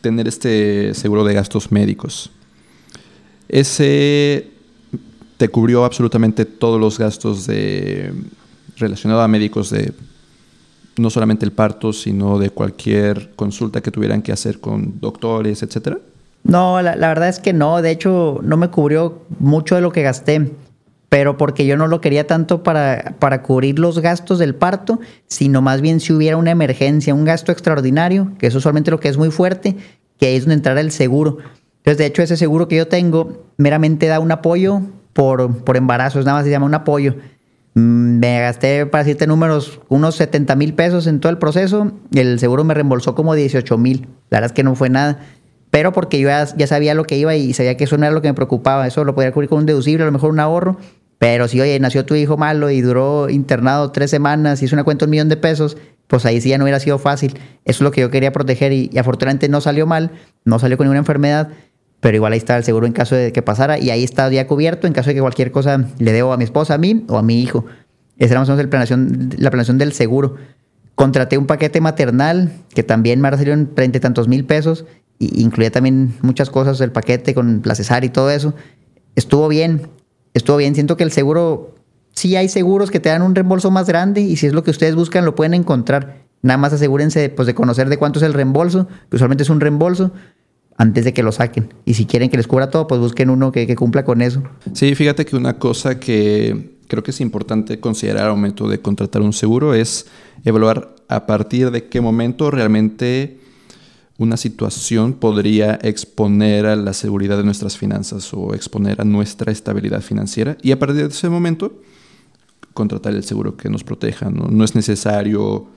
[0.00, 2.30] tener este seguro de gastos médicos.
[3.48, 4.50] Ese
[5.36, 8.14] te cubrió absolutamente todos los gastos de
[8.76, 9.92] relacionados a médicos de
[10.96, 15.98] no solamente el parto, sino de cualquier consulta que tuvieran que hacer con doctores, etcétera.
[16.42, 17.82] No, la, verdad es que no.
[17.82, 20.52] De hecho, no me cubrió mucho de lo que gasté.
[21.08, 25.60] Pero porque yo no lo quería tanto para, para cubrir los gastos del parto, sino
[25.60, 29.16] más bien si hubiera una emergencia, un gasto extraordinario, que es usualmente lo que es
[29.16, 29.76] muy fuerte,
[30.18, 31.38] que es donde entrara el seguro.
[31.78, 36.20] Entonces, de hecho, ese seguro que yo tengo meramente da un apoyo por, por embarazo,
[36.20, 37.16] nada más se llama un apoyo.
[37.74, 41.92] Mm, me gasté, para decirte números, unos 70 mil pesos en todo el proceso.
[42.14, 44.08] El seguro me reembolsó como 18 mil.
[44.28, 45.20] La verdad es que no fue nada.
[45.70, 48.20] Pero porque yo ya, sabía lo que iba y sabía que eso no era lo
[48.20, 48.86] que me preocupaba.
[48.86, 50.76] Eso lo podía cubrir con un deducible, a lo mejor un ahorro.
[51.18, 54.84] Pero si, oye, nació tu hijo malo y duró internado tres semanas y es una
[54.84, 57.34] cuenta de un millón de pesos, pues ahí sí ya no hubiera sido fácil.
[57.64, 60.10] Eso es lo que yo quería proteger y, afortunadamente no salió mal,
[60.44, 61.50] no salió con ninguna enfermedad,
[62.00, 64.46] pero igual ahí estaba el seguro en caso de que pasara y ahí está ya
[64.46, 67.18] cubierto en caso de que cualquier cosa le debo a mi esposa, a mí o
[67.18, 67.66] a mi hijo.
[68.18, 70.36] Esa era más o menos planeación, la planeación del seguro.
[70.94, 74.86] Contraté un paquete maternal que también me salió en treinta y tantos mil pesos
[75.20, 78.54] y incluía también muchas cosas, el paquete con la cesárea y todo eso.
[79.14, 79.82] Estuvo bien,
[80.32, 80.74] estuvo bien.
[80.74, 81.74] Siento que el seguro,
[82.14, 84.70] sí hay seguros que te dan un reembolso más grande y si es lo que
[84.70, 86.24] ustedes buscan lo pueden encontrar.
[86.40, 89.60] Nada más asegúrense pues, de conocer de cuánto es el reembolso, que usualmente es un
[89.60, 90.10] reembolso,
[90.78, 91.74] antes de que lo saquen.
[91.84, 94.42] Y si quieren que les cubra todo, pues busquen uno que, que cumpla con eso.
[94.72, 99.20] Sí, fíjate que una cosa que creo que es importante considerar al momento de contratar
[99.20, 100.06] un seguro es
[100.44, 103.38] evaluar a partir de qué momento realmente
[104.20, 110.02] una situación podría exponer a la seguridad de nuestras finanzas o exponer a nuestra estabilidad
[110.02, 111.80] financiera y a partir de ese momento
[112.74, 114.28] contratar el seguro que nos proteja.
[114.28, 115.68] No, es necesario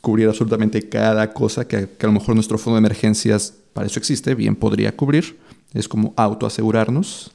[0.00, 4.00] cubrir absolutamente cada cosa que, que, a lo mejor nuestro fondo de emergencias para eso
[4.00, 5.38] existe, bien podría cubrir.
[5.72, 7.30] Es como autoasegurarnos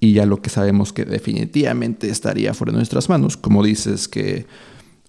[0.00, 4.44] y ya lo que sabemos que definitivamente estaría fuera de nuestras manos, como dices que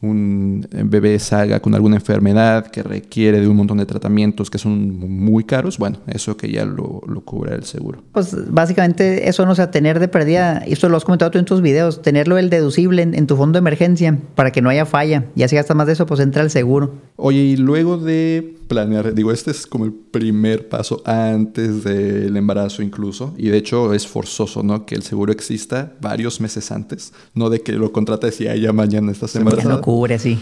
[0.02, 4.98] un bebé salga con alguna enfermedad que requiere de un montón de tratamientos que son
[4.98, 8.02] muy caros, bueno, eso que ya lo, lo cubre el seguro.
[8.14, 11.62] Pues básicamente eso no sea tener de pérdida, esto lo has comentado tú en tus
[11.62, 15.26] videos, tenerlo el deducible en, en, tu fondo de emergencia para que no haya falla.
[15.36, 16.94] Y así gastas más de eso, pues entra el seguro.
[17.18, 22.82] Oye, y luego de planear, digo, este es como el primer paso antes del embarazo
[22.82, 24.86] incluso, y de hecho es forzoso, ¿no?
[24.86, 29.12] Que el seguro exista varios meses antes, no de que lo contrates y ya mañana
[29.12, 30.40] estás embarazada cubre así.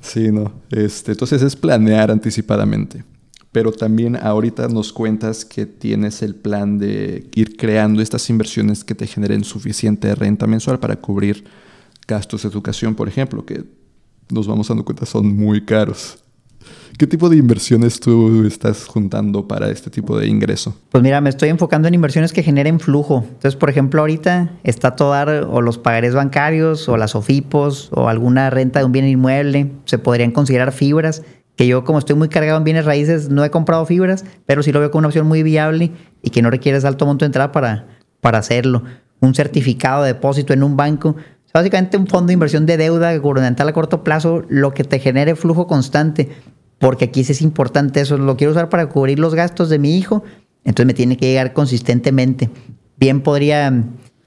[0.00, 0.52] Sí, no.
[0.70, 3.04] Este, entonces es planear anticipadamente.
[3.50, 8.94] Pero también ahorita nos cuentas que tienes el plan de ir creando estas inversiones que
[8.94, 11.44] te generen suficiente renta mensual para cubrir
[12.06, 13.64] gastos de educación, por ejemplo, que
[14.30, 16.18] nos vamos dando cuenta son muy caros.
[16.98, 20.74] ¿Qué tipo de inversiones tú estás juntando para este tipo de ingreso?
[20.90, 23.22] Pues mira, me estoy enfocando en inversiones que generen flujo.
[23.24, 25.12] Entonces, por ejemplo, ahorita está todo
[25.48, 29.70] o los pagarés bancarios o las OFIPOS o alguna renta de un bien inmueble.
[29.84, 31.22] Se podrían considerar fibras,
[31.54, 34.72] que yo como estoy muy cargado en bienes raíces no he comprado fibras, pero sí
[34.72, 37.52] lo veo como una opción muy viable y que no requieres alto monto de entrada
[37.52, 37.86] para,
[38.20, 38.82] para hacerlo.
[39.20, 41.14] Un certificado de depósito en un banco.
[41.54, 45.36] básicamente un fondo de inversión de deuda gubernamental a corto plazo, lo que te genere
[45.36, 46.28] flujo constante
[46.78, 49.96] porque aquí sí es importante eso, lo quiero usar para cubrir los gastos de mi
[49.96, 50.22] hijo,
[50.64, 52.50] entonces me tiene que llegar consistentemente.
[52.96, 53.72] Bien podría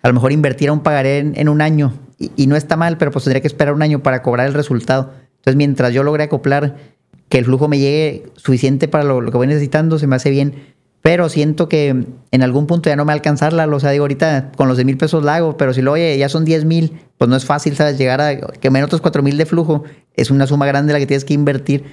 [0.01, 3.11] a lo mejor invertir a un pagaré en, un año y, no está mal, pero
[3.11, 5.11] pues tendría que esperar un año para cobrar el resultado.
[5.37, 6.75] Entonces mientras yo logre acoplar
[7.29, 10.73] que el flujo me llegue suficiente para lo, que voy necesitando, se me hace bien.
[11.01, 13.65] Pero siento que en algún punto ya no me va a.
[13.67, 16.15] O sea, digo, ahorita con los de mil pesos la hago, pero si lo oye,
[16.17, 17.97] ya son diez mil, pues no es fácil, ¿sabes?
[17.97, 19.83] Llegar a que me otros cuatro mil de flujo
[20.13, 21.85] es una suma grande la que tienes que invertir.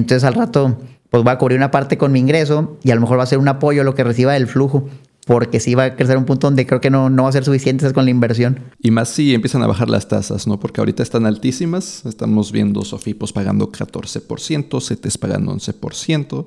[0.00, 0.78] Entonces al rato,
[1.10, 3.26] pues va a cubrir una parte con mi ingreso y a lo mejor va a
[3.26, 4.88] ser un apoyo lo que reciba del flujo.
[5.26, 7.44] Porque sí va a crecer un punto donde creo que no, no va a ser
[7.44, 8.58] suficiente con la inversión.
[8.80, 10.58] Y más si empiezan a bajar las tasas, ¿no?
[10.58, 12.04] Porque ahorita están altísimas.
[12.06, 16.46] Estamos viendo Sofipos pagando 14%, CETES pagando 11%.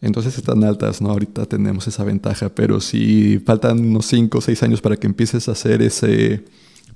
[0.00, 1.10] Entonces están altas, ¿no?
[1.10, 5.48] Ahorita tenemos esa ventaja, pero si faltan unos 5 o 6 años para que empieces
[5.48, 6.42] a hacer ese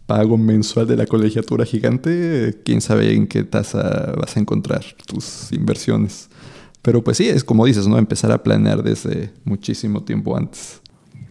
[0.06, 5.50] pago mensual de la colegiatura gigante, quién sabe en qué tasa vas a encontrar tus
[5.52, 6.28] inversiones.
[6.82, 7.96] Pero pues sí, es como dices, ¿no?
[7.96, 10.82] Empezar a planear desde muchísimo tiempo antes.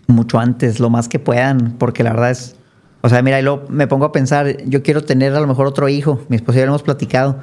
[0.07, 2.55] Mucho antes, lo más que puedan, porque la verdad es,
[3.01, 5.87] o sea, mira, y me pongo a pensar, yo quiero tener a lo mejor otro
[5.89, 7.39] hijo, mi esposa ya lo hemos platicado,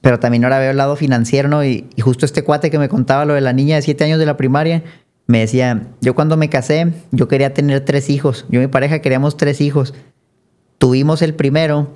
[0.00, 1.64] pero también ahora veo el lado financiero, ¿no?
[1.64, 4.20] Y, y justo este cuate que me contaba lo de la niña de siete años
[4.20, 4.84] de la primaria,
[5.26, 9.00] me decía, yo cuando me casé, yo quería tener tres hijos, yo y mi pareja
[9.00, 9.94] queríamos tres hijos,
[10.78, 11.88] tuvimos el primero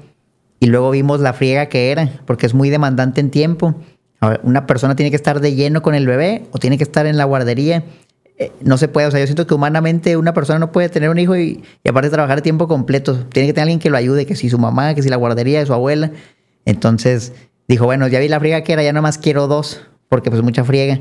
[0.61, 3.75] y luego vimos la friega que era, porque es muy demandante en tiempo.
[4.43, 7.17] una persona tiene que estar de lleno con el bebé o tiene que estar en
[7.17, 7.85] la guardería.
[8.39, 11.11] Eh, no se puede, o sea, yo siento que humanamente una persona no puede tener
[11.11, 13.27] un hijo y, y aparte trabajar a tiempo completo.
[13.27, 15.65] Tiene que tener alguien que lo ayude, que si su mamá, que si la guardería,
[15.67, 16.13] su abuela.
[16.65, 17.33] Entonces
[17.67, 20.65] dijo, bueno, ya vi la friega que era, ya nomás quiero dos, porque pues mucha
[20.65, 21.01] friega.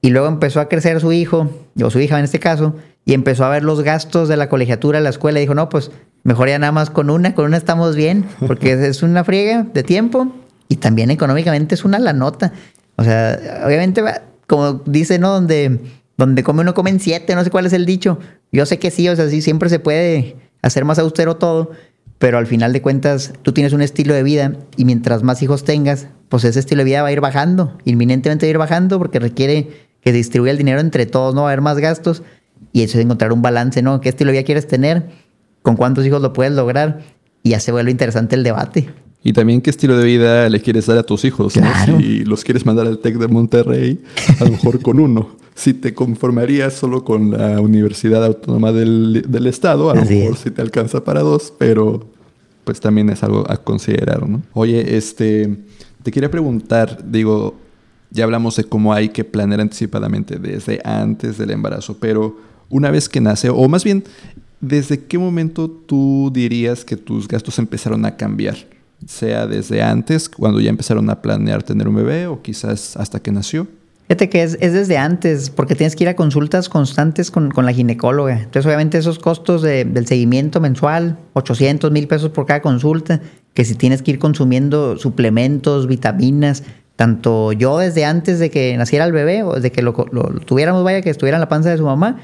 [0.00, 1.50] Y luego empezó a crecer su hijo,
[1.82, 4.98] o su hija en este caso, y empezó a ver los gastos de la colegiatura
[4.98, 5.38] de la escuela.
[5.38, 5.90] Y dijo, no, pues
[6.22, 9.82] Mejor ya nada más con una, con una estamos bien, porque es una friega de
[9.82, 10.32] tiempo
[10.68, 12.52] y también económicamente es una la nota.
[12.96, 14.02] O sea, obviamente,
[14.46, 15.30] como dice, ¿no?
[15.30, 15.80] Donde,
[16.16, 18.18] donde come uno comen siete, no sé cuál es el dicho.
[18.52, 21.70] Yo sé que sí, o sea, sí, siempre se puede hacer más austero todo,
[22.18, 25.64] pero al final de cuentas tú tienes un estilo de vida y mientras más hijos
[25.64, 28.98] tengas, pues ese estilo de vida va a ir bajando, inminentemente va a ir bajando
[28.98, 29.68] porque requiere
[30.02, 32.22] que se distribuya el dinero entre todos, no va a haber más gastos
[32.72, 34.00] y eso es encontrar un balance, ¿no?
[34.00, 35.08] ¿Qué estilo de vida quieres tener?
[35.62, 37.00] ¿Con cuántos hijos lo puedes lograr?
[37.42, 38.90] Y ya se vuelve interesante el debate.
[39.22, 41.54] Y también qué estilo de vida le quieres dar a tus hijos.
[41.86, 44.02] Si los quieres mandar al TEC de Monterrey,
[44.40, 45.36] a lo mejor con uno.
[45.54, 50.62] Si te conformarías solo con la Universidad Autónoma del, Estado, a lo mejor si te
[50.62, 52.06] alcanza para dos, pero
[52.64, 54.42] pues también es algo a considerar, ¿no?
[54.54, 55.58] Oye, este,
[56.02, 57.56] te quería preguntar, digo,
[58.10, 62.38] ya hablamos de cómo hay que planear anticipadamente desde antes del embarazo, pero
[62.70, 64.04] una vez que nace, o más bien,
[64.60, 68.56] ¿desde qué momento tú dirías que tus gastos empezaron a cambiar?
[69.06, 73.32] Sea desde antes, cuando ya empezaron a planear tener un bebé, o quizás hasta que
[73.32, 73.66] nació.
[74.10, 78.38] Fíjate que es, desde antes, porque tienes que ir a consultas constantes con, la ginecóloga.
[78.40, 83.20] Entonces, obviamente, esos costos del seguimiento mensual, 800 mil pesos por cada consulta,
[83.54, 86.64] que si tienes que ir consumiendo suplementos, vitaminas,
[86.96, 89.92] tanto yo desde antes de que naciera el bebé, o desde que lo
[90.44, 92.18] tuviéramos, vaya, que estuviera en la panza de su mamá,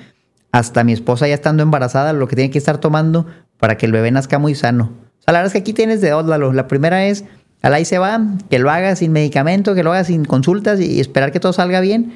[0.56, 3.26] hasta mi esposa ya estando embarazada, lo que tiene que estar tomando
[3.58, 4.84] para que el bebé nazca muy sano.
[4.84, 6.54] O sea, la verdad es que aquí tienes de dos, Lalo.
[6.54, 7.24] La primera es,
[7.60, 10.98] al ahí se va, que lo haga sin medicamento, que lo haga sin consultas y
[10.98, 12.14] esperar que todo salga bien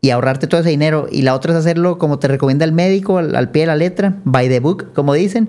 [0.00, 1.06] y ahorrarte todo ese dinero.
[1.08, 4.16] Y la otra es hacerlo como te recomienda el médico, al, pie de la letra,
[4.24, 5.48] by the book, como dicen,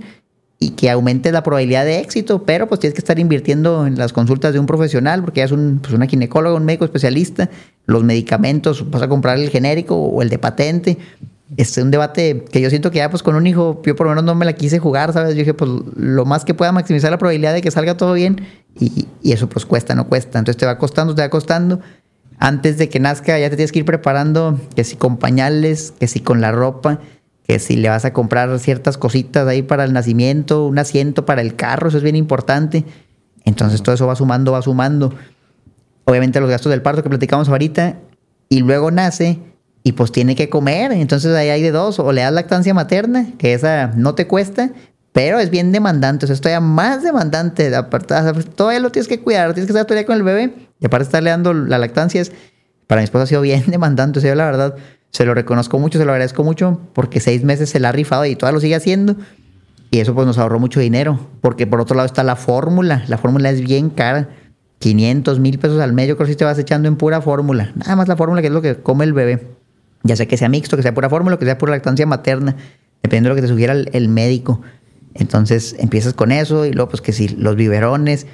[0.60, 4.14] y que aumente la probabilidad de éxito, pero pues tienes que estar invirtiendo en las
[4.14, 7.50] consultas de un profesional, porque ya es un, pues una ginecóloga, un médico especialista,
[7.88, 11.00] los medicamentos, vas a comprar el genérico o el de patente,
[11.58, 14.12] es un debate que yo siento que ya pues con un hijo, yo por lo
[14.12, 15.34] menos no me la quise jugar, ¿sabes?
[15.34, 18.46] Yo dije, pues lo más que pueda maximizar la probabilidad de que salga todo bien
[18.80, 20.40] y, eso pues cuesta, no cuesta.
[20.40, 21.80] Entonces te va costando, te va costando.
[22.38, 26.08] Antes de que nazca ya te tienes que ir preparando, que si con pañales, que
[26.08, 27.00] si con la ropa,
[27.48, 31.42] que si le vas a comprar ciertas cositas ahí para el nacimiento, un asiento para
[31.42, 32.86] el carro, eso es bien importante.
[33.44, 35.14] Entonces todo eso va sumando, va sumando.
[36.06, 37.98] Obviamente los gastos del parto que platicamos ahorita
[38.50, 39.40] y luego nace
[39.84, 40.92] y pues tiene que comer.
[40.92, 44.72] Entonces ahí hay de dos, o le das lactancia materna, que esa no te cuesta,
[45.12, 47.72] pero es bien demandante, o sea, es todavía más demandante.
[48.56, 50.54] Todavía lo tienes que cuidar, tienes que estar todavía con el bebé.
[50.80, 52.32] Y aparte estarle dando la lactancia es,
[52.88, 54.20] para mi esposa ha sido bien demandante.
[54.20, 54.76] O sea, yo la verdad
[55.12, 58.26] se lo reconozco mucho, se lo agradezco mucho, porque seis meses se la ha rifado
[58.26, 59.16] y todavía lo sigue haciendo.
[59.92, 63.04] Y eso pues nos ahorró mucho dinero, porque por otro lado está la fórmula.
[63.08, 64.30] La fórmula es bien cara.
[64.78, 67.74] 500 mil pesos al mes, yo creo que si te vas echando en pura fórmula.
[67.76, 69.59] Nada más la fórmula que es lo que come el bebé.
[70.04, 72.56] Ya sea que sea mixto, que sea pura fórmula, que sea pura lactancia materna,
[73.02, 74.62] dependiendo de lo que te sugiera el, médico.
[75.14, 78.28] Entonces empiezas con eso y luego pues que si los biberones,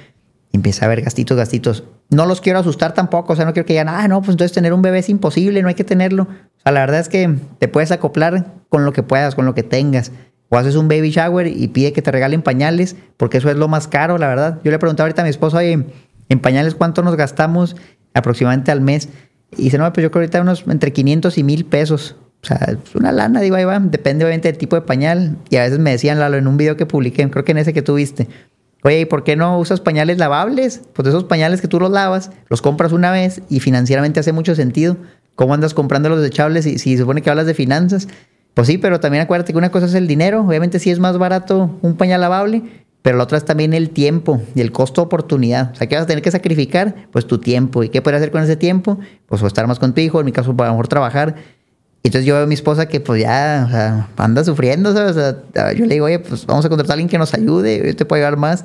[0.52, 1.84] empieza a haber gastitos, gastitos.
[2.08, 4.52] No los quiero asustar tampoco, o sea, no quiero que digan, ah, no, pues entonces
[4.52, 6.24] tener un bebé es imposible, no hay que tenerlo.
[6.24, 9.54] O sea, la verdad es que te puedes acoplar con lo que puedas, con lo
[9.54, 10.12] que tengas.
[10.48, 13.66] O haces un baby shower y pide que te regalen pañales, porque eso es lo
[13.66, 14.60] más caro, la verdad.
[14.62, 15.84] Yo le pregunté ahorita a mi esposo, oye,
[16.28, 17.76] en pañales, ¿cuánto nos gastamos
[18.14, 19.08] aproximadamente al mes?
[19.52, 22.16] Y dice, no, pues yo creo ahorita unos entre 500 y 1000 pesos.
[22.42, 23.78] O sea, es una lana, digo, ahí va.
[23.80, 25.36] Depende obviamente del tipo de pañal.
[25.50, 27.72] Y a veces me decían, Lalo, en un video que publiqué, creo que en ese
[27.72, 28.28] que tuviste,
[28.82, 30.82] oye, ¿y por qué no usas pañales lavables?
[30.92, 34.54] Pues esos pañales que tú los lavas, los compras una vez y financieramente hace mucho
[34.54, 34.96] sentido.
[35.34, 38.08] ¿Cómo andas comprando los desechables si, si supone que hablas de finanzas?
[38.54, 40.42] Pues sí, pero también acuérdate que una cosa es el dinero.
[40.46, 44.42] Obviamente sí es más barato un pañal lavable, pero la otra es también el tiempo
[44.56, 45.70] y el costo oportunidad.
[45.70, 47.06] O sea, ¿qué vas a tener que sacrificar?
[47.12, 47.84] Pues tu tiempo.
[47.84, 48.98] ¿Y qué puedes hacer con ese tiempo?
[49.26, 51.36] Pues o estar más con tu hijo, en mi caso, a lo mejor trabajar.
[52.02, 55.12] Y entonces yo veo a mi esposa que pues ya o sea, anda sufriendo, ¿sabes?
[55.12, 57.80] O sea, yo le digo, oye, pues vamos a contratar a alguien que nos ayude,
[57.86, 58.64] yo te puedo ayudar más.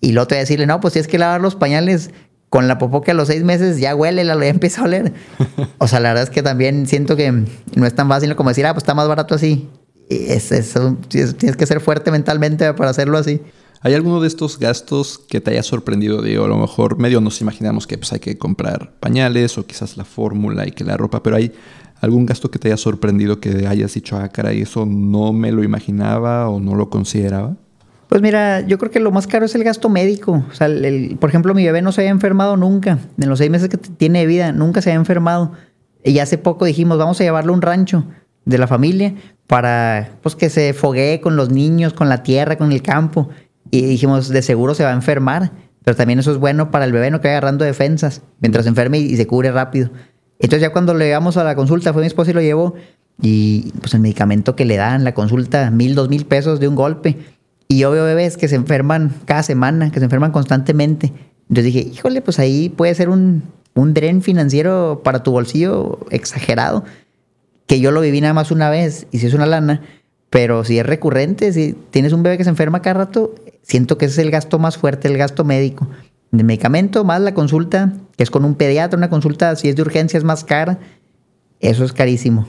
[0.00, 2.12] Y luego te voy a decirle, no, pues si es que lavar los pañales
[2.48, 5.12] con la popó que a los seis meses ya huele, la ya empieza a oler.
[5.76, 8.64] O sea, la verdad es que también siento que no es tan fácil como decir,
[8.64, 9.68] ah, pues está más barato así.
[10.08, 10.48] Y es,
[11.36, 13.42] tienes que ser fuerte mentalmente para hacerlo así.
[13.82, 16.22] ¿Hay alguno de estos gastos que te haya sorprendido?
[16.22, 19.96] Digo, a lo mejor medio nos imaginamos que pues, hay que comprar pañales o quizás
[19.96, 21.52] la fórmula y que la ropa, pero ¿hay
[22.00, 25.62] algún gasto que te haya sorprendido que hayas dicho, ah, caray, eso no me lo
[25.62, 27.56] imaginaba o no lo consideraba?
[28.08, 30.44] Pues mira, yo creo que lo más caro es el gasto médico.
[30.50, 30.68] O sea,
[31.18, 32.98] por ejemplo, mi bebé no se había enfermado nunca.
[33.18, 35.52] En los seis meses que tiene de vida, nunca se había enfermado.
[36.04, 38.04] Y hace poco dijimos, vamos a llevarlo a un rancho
[38.44, 39.14] de la familia
[39.48, 43.28] para pues, que se foguee con los niños, con la tierra, con el campo.
[43.70, 45.52] Y dijimos, de seguro se va a enfermar,
[45.84, 48.70] pero también eso es bueno para el bebé, no que vaya agarrando defensas mientras se
[48.70, 49.90] enferme y, se cubre rápido.
[50.38, 52.74] Entonces ya cuando le llegamos a la consulta, fue mi esposo y lo llevó,
[53.20, 56.74] y pues el medicamento que le dan, la consulta, mil, dos mil pesos de un
[56.74, 57.16] golpe.
[57.68, 61.12] Y yo veo bebés que se enferman cada semana, que se enferman constantemente.
[61.48, 63.44] Entonces dije, híjole, pues ahí puede ser un,
[63.76, 66.84] un dren financiero para tu bolsillo exagerado,
[67.66, 69.82] que yo lo viví nada más una vez, y si es una lana,
[70.36, 74.04] pero si es recurrente, si tienes un bebé que se enferma cada rato, siento que
[74.04, 75.88] ese es el gasto más fuerte, el gasto médico.
[76.30, 79.80] El medicamento más la consulta, que es con un pediatra, una consulta si es de
[79.80, 80.78] urgencia es más cara.
[81.60, 82.46] eso es carísimo.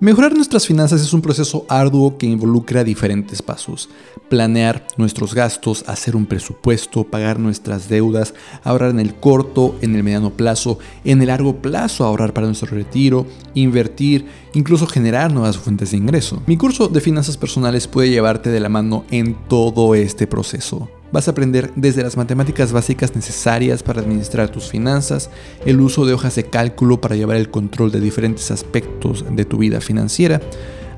[0.00, 3.88] Mejorar nuestras finanzas es un proceso arduo que involucra diferentes pasos.
[4.28, 8.32] Planear nuestros gastos, hacer un presupuesto, pagar nuestras deudas,
[8.62, 12.70] ahorrar en el corto, en el mediano plazo, en el largo plazo ahorrar para nuestro
[12.70, 16.44] retiro, invertir, incluso generar nuevas fuentes de ingreso.
[16.46, 20.88] Mi curso de finanzas personales puede llevarte de la mano en todo este proceso.
[21.10, 25.30] Vas a aprender desde las matemáticas básicas necesarias para administrar tus finanzas,
[25.64, 29.58] el uso de hojas de cálculo para llevar el control de diferentes aspectos de tu
[29.58, 30.42] vida financiera,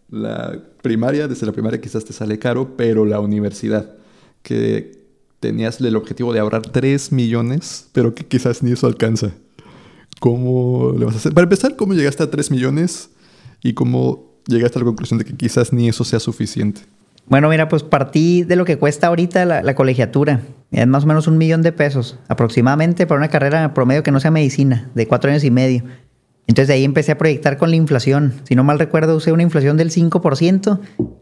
[0.09, 3.97] la primaria, desde la primaria quizás te sale caro, pero la universidad,
[4.43, 5.00] que
[5.41, 9.33] tenías el objetivo de ahorrar 3 millones, pero que quizás ni eso alcanza.
[10.21, 11.33] ¿Cómo le vas a hacer?
[11.33, 13.11] Para empezar, ¿cómo llegaste a 3 millones
[13.63, 16.83] y cómo llegaste a la conclusión de que quizás ni eso sea suficiente?
[17.27, 20.41] Bueno, mira, pues partí de lo que cuesta ahorita la, colegiatura.
[20.73, 24.21] Es más o menos un millón de pesos aproximadamente para una carrera promedio que no
[24.21, 25.85] sea medicina, de cuatro años y medio.
[26.47, 28.35] Entonces de ahí empecé a proyectar con la inflación.
[28.45, 30.81] Si no mal recuerdo, usé una inflación del 5%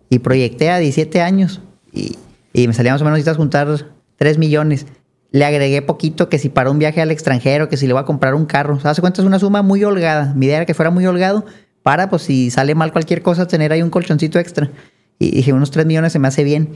[0.09, 1.61] y proyecté a 17 años.
[1.93, 2.17] Y,
[2.53, 4.87] y me salía más o menos, necesitas juntar 3 millones.
[5.31, 8.05] Le agregué poquito que si para un viaje al extranjero, que si le voy a
[8.05, 8.77] comprar un carro.
[8.77, 10.35] O sea, hace cuenta es una suma muy holgada.
[10.35, 11.45] Mi idea era que fuera muy holgado
[11.83, 14.71] para, pues si sale mal cualquier cosa, tener ahí un colchoncito extra.
[15.19, 16.71] Y dije, unos 3 millones se me hace bien.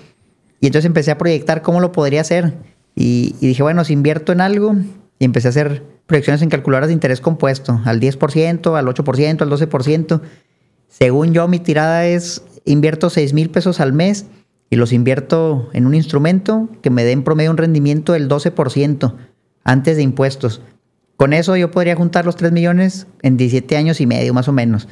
[0.60, 2.54] Y entonces empecé a proyectar cómo lo podría hacer.
[2.94, 4.74] Y, dije, bueno, si invierto en algo,
[5.18, 9.50] y empecé a hacer proyecciones en calculadoras de interés compuesto, al 10%, al 8%, al
[9.50, 10.20] 12%.
[10.88, 14.26] Según yo, mi tirada es, invierto 6 mil pesos al mes
[14.72, 19.12] y los invierto en un instrumento que me dé en promedio un rendimiento del 12%
[19.64, 20.62] antes de impuestos.
[21.18, 24.52] Con eso yo podría juntar los 3 millones en 17 años y medio, más o
[24.52, 24.88] menos.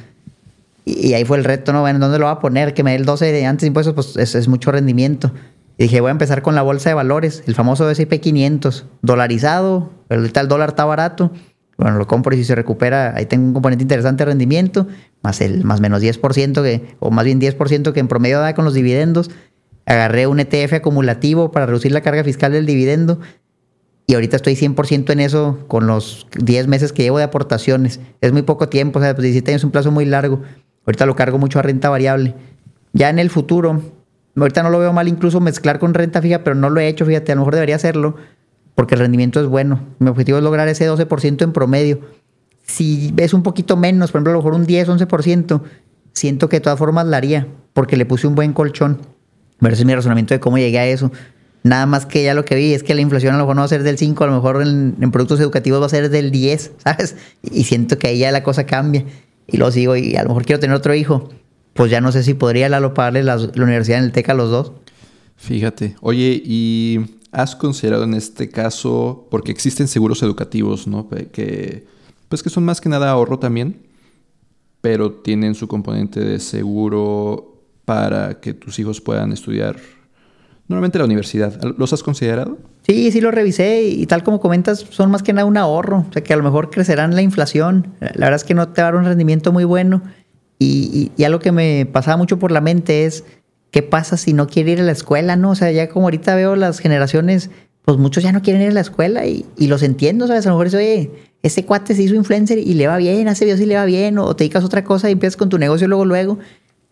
[0.85, 1.81] Y, ahí fue el reto, ¿no?
[1.81, 2.75] Bueno, ¿dónde lo va a poner?
[2.75, 5.31] Que me dé el 12 de antes de impuestos, pues es, mucho rendimiento.
[5.79, 9.89] Y dije, voy a empezar con la bolsa de valores, el famoso S&P 500, dolarizado,
[10.09, 11.31] el tal dólar está barato.
[11.79, 14.85] Bueno, lo compro y si se recupera, ahí tengo un componente interesante de rendimiento,
[15.23, 18.63] más el más menos 10%, que, o más bien 10% que en promedio da con
[18.63, 19.31] los dividendos
[19.85, 23.19] agarré un ETF acumulativo para reducir la carga fiscal del dividendo
[24.11, 28.01] y ahorita estoy 100% en eso con los 10 meses que llevo de aportaciones.
[28.19, 30.41] Es muy poco tiempo, o sea, pues 17 años es un plazo muy largo.
[30.85, 32.35] Ahorita lo cargo mucho a renta variable.
[32.91, 33.81] Ya en el futuro,
[34.35, 37.05] ahorita no lo veo mal incluso mezclar con renta fija, pero no lo he hecho,
[37.05, 38.17] fíjate, a lo mejor debería hacerlo
[38.75, 39.79] porque el rendimiento es bueno.
[39.99, 42.01] Mi objetivo es lograr ese 12% en promedio.
[42.63, 45.61] Si es un poquito menos, por ejemplo, a lo mejor un 10, 11%,
[46.11, 48.99] siento que de todas formas la haría porque le puse un buen colchón.
[49.61, 51.11] Pero ese es mi razonamiento de cómo llegué a eso.
[51.63, 53.61] Nada más que ya lo que vi es que la inflación a lo mejor no
[53.61, 56.31] va a ser del 5, a lo mejor en, productos educativos va a ser del
[56.31, 57.15] 10, ¿sabes?
[57.41, 59.05] Y siento que ahí ya la cosa cambia.
[59.47, 61.29] Y lo sigo y a lo mejor quiero tener otro hijo.
[61.73, 64.33] Pues ya no sé si podría Lalo pagarle la, la universidad en el TEC a
[64.33, 64.73] los dos.
[65.37, 65.95] Fíjate.
[66.01, 66.99] Oye, ¿y
[67.31, 71.09] has considerado en este caso, porque existen seguros educativos, ¿no?
[71.09, 71.85] Que,
[72.29, 73.81] pues que son más que nada ahorro también,
[74.81, 77.50] pero tienen su componente de seguro
[77.85, 79.77] para que tus hijos puedan estudiar
[80.71, 81.61] normalmente la universidad.
[81.77, 82.57] ¿Los has considerado?
[82.87, 86.05] Sí, sí lo revisé y, tal como comentas, son más que nada un ahorro.
[86.09, 87.93] O sea, que a lo mejor crecerán la inflación.
[87.99, 90.01] La verdad es que no te va a dar un rendimiento muy bueno.
[90.57, 93.23] Y, y, algo que me pasaba mucho por la mente es,
[93.71, 95.35] ¿qué pasa si no quiere ir a la escuela?
[95.35, 97.49] No, o sea, ya como ahorita veo las generaciones,
[97.83, 100.45] pues muchos ya no quieren ir a la escuela y, y los entiendo, ¿sabes?
[100.45, 103.45] A lo mejor es, oye, ese cuate se hizo influencer y le va bien, hace
[103.45, 105.57] videos y le va bien, o te dedicas a otra cosa y empiezas con tu
[105.57, 106.37] negocio luego, luego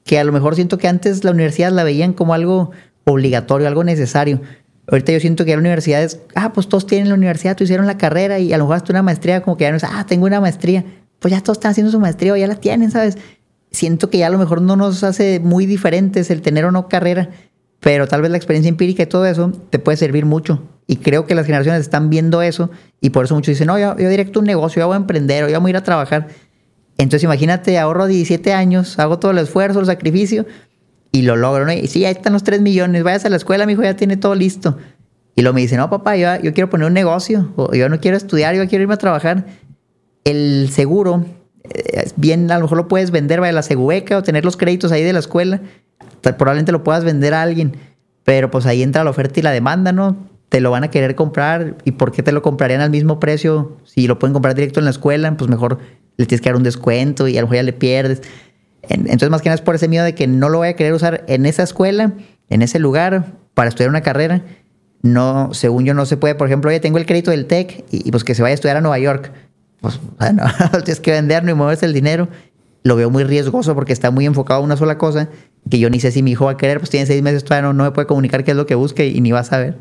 [0.10, 2.72] que a lo mejor siento que antes la universidad la veían como algo
[3.04, 4.42] obligatorio, algo necesario.
[4.88, 7.86] Ahorita yo siento que la universidad es, ah, pues todos tienen la universidad, tú hicieron
[7.86, 10.04] la carrera y a lo mejor hasta una maestría, como que ya no es, ah,
[10.08, 10.84] tengo una maestría.
[11.20, 13.20] Pues ya todos están haciendo su maestría o ya la tienen, ¿sabes?
[13.70, 16.88] Siento que ya a lo mejor no nos hace muy diferentes el tener o no
[16.88, 17.30] carrera,
[17.80, 20.64] pero tal vez la experiencia empírica y todo eso te puede servir mucho.
[20.88, 23.96] Y creo que las generaciones están viendo eso y por eso muchos dicen, no, yo,
[23.96, 26.30] yo directo un negocio, yo voy a emprender o yo voy a ir a trabajar.
[27.00, 30.46] Entonces imagínate, ahorro 17 años, hago todo el esfuerzo, el sacrificio
[31.14, 31.72] y lo logro, ¿no?
[31.72, 34.18] Y sí, ahí están los 3 millones, vayas a la escuela, mi hijo ya tiene
[34.18, 34.78] todo listo.
[35.34, 38.18] Y luego me dice, no, papá, yo, quiero poner un negocio, o yo no quiero
[38.18, 39.46] estudiar, yo quiero irme a trabajar.
[40.26, 41.24] El seguro,
[41.64, 44.58] eh, bien, a lo mejor lo puedes vender, vaya a la segubeca o tener los
[44.58, 45.62] créditos ahí de la escuela.
[46.22, 47.78] probablemente lo puedas vender a alguien,
[48.26, 50.18] pero pues ahí entra la oferta y la demanda, ¿no?
[50.50, 53.78] Te lo van a querer comprar y ¿por qué te lo comprarían al mismo precio?
[53.86, 55.80] Si lo pueden comprar directo en la escuela, pues mejor
[56.20, 58.22] le tienes que dar un descuento y a lo mejor ya le pierdes.
[58.82, 60.94] Entonces, más que nada es por ese miedo de que no lo voy a querer
[60.94, 62.12] usar en esa escuela,
[62.50, 64.42] en ese lugar, para estudiar una carrera.
[65.02, 66.36] No, según yo, no se puede.
[66.36, 68.76] Por ejemplo, oye, tengo el crédito del TEC y, pues que se vaya a estudiar
[68.76, 69.32] a Nueva York.
[69.80, 70.44] Pues, bueno,
[70.84, 72.28] tienes que venderlo y moverse el dinero.
[72.84, 75.30] Lo veo muy riesgoso porque está muy enfocado a una sola cosa
[75.70, 76.80] que yo ni sé si mi hijo va a querer.
[76.80, 79.22] Pues tiene seis meses, todavía no, me puede comunicar qué es lo que busque y
[79.22, 79.78] ni va a saber.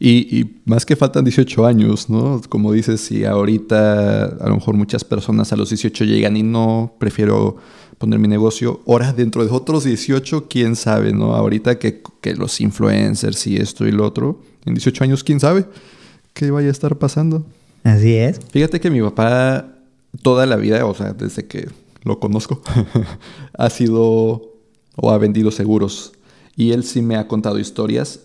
[0.00, 2.40] Y, y, más que faltan 18 años, ¿no?
[2.48, 6.94] Como dices, si ahorita a lo mejor muchas personas a los 18 llegan y no,
[6.98, 7.56] prefiero
[7.98, 8.80] poner mi negocio.
[8.86, 11.34] Ahora, dentro de otros 18, quién sabe, ¿no?
[11.34, 15.66] Ahorita que, que los influencers y esto y lo otro, en 18 años, quién sabe
[16.38, 17.44] qué vaya a estar pasando.
[17.82, 18.38] Así es.
[18.52, 19.74] Fíjate que mi papá
[20.22, 21.68] toda la vida, o sea, desde que
[22.04, 22.62] lo conozco,
[23.58, 24.54] ha sido
[24.94, 26.12] o ha vendido seguros.
[26.54, 28.20] Y él sí me ha contado historias.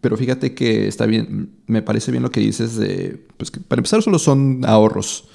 [0.00, 4.02] Pero fíjate que está bien, me parece bien lo que dices de, pues para empezar
[4.02, 5.28] solo son ahorros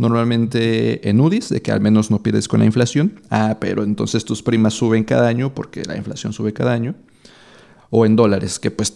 [0.00, 3.20] normalmente en UDIs, de que al menos no pierdes con la inflación.
[3.28, 6.94] Ah, pero entonces tus primas suben cada año porque la inflación sube cada año.
[7.90, 8.94] O en dólares, que pues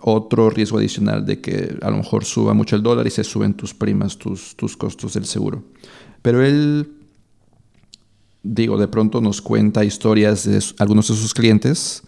[0.00, 3.54] otro riesgo adicional de que a lo mejor suba mucho el dólar y se suben
[3.54, 5.64] tus primas, tus, tus costos del seguro.
[6.22, 6.92] Pero él,
[8.42, 12.02] digo, de pronto nos cuenta historias de algunos de sus clientes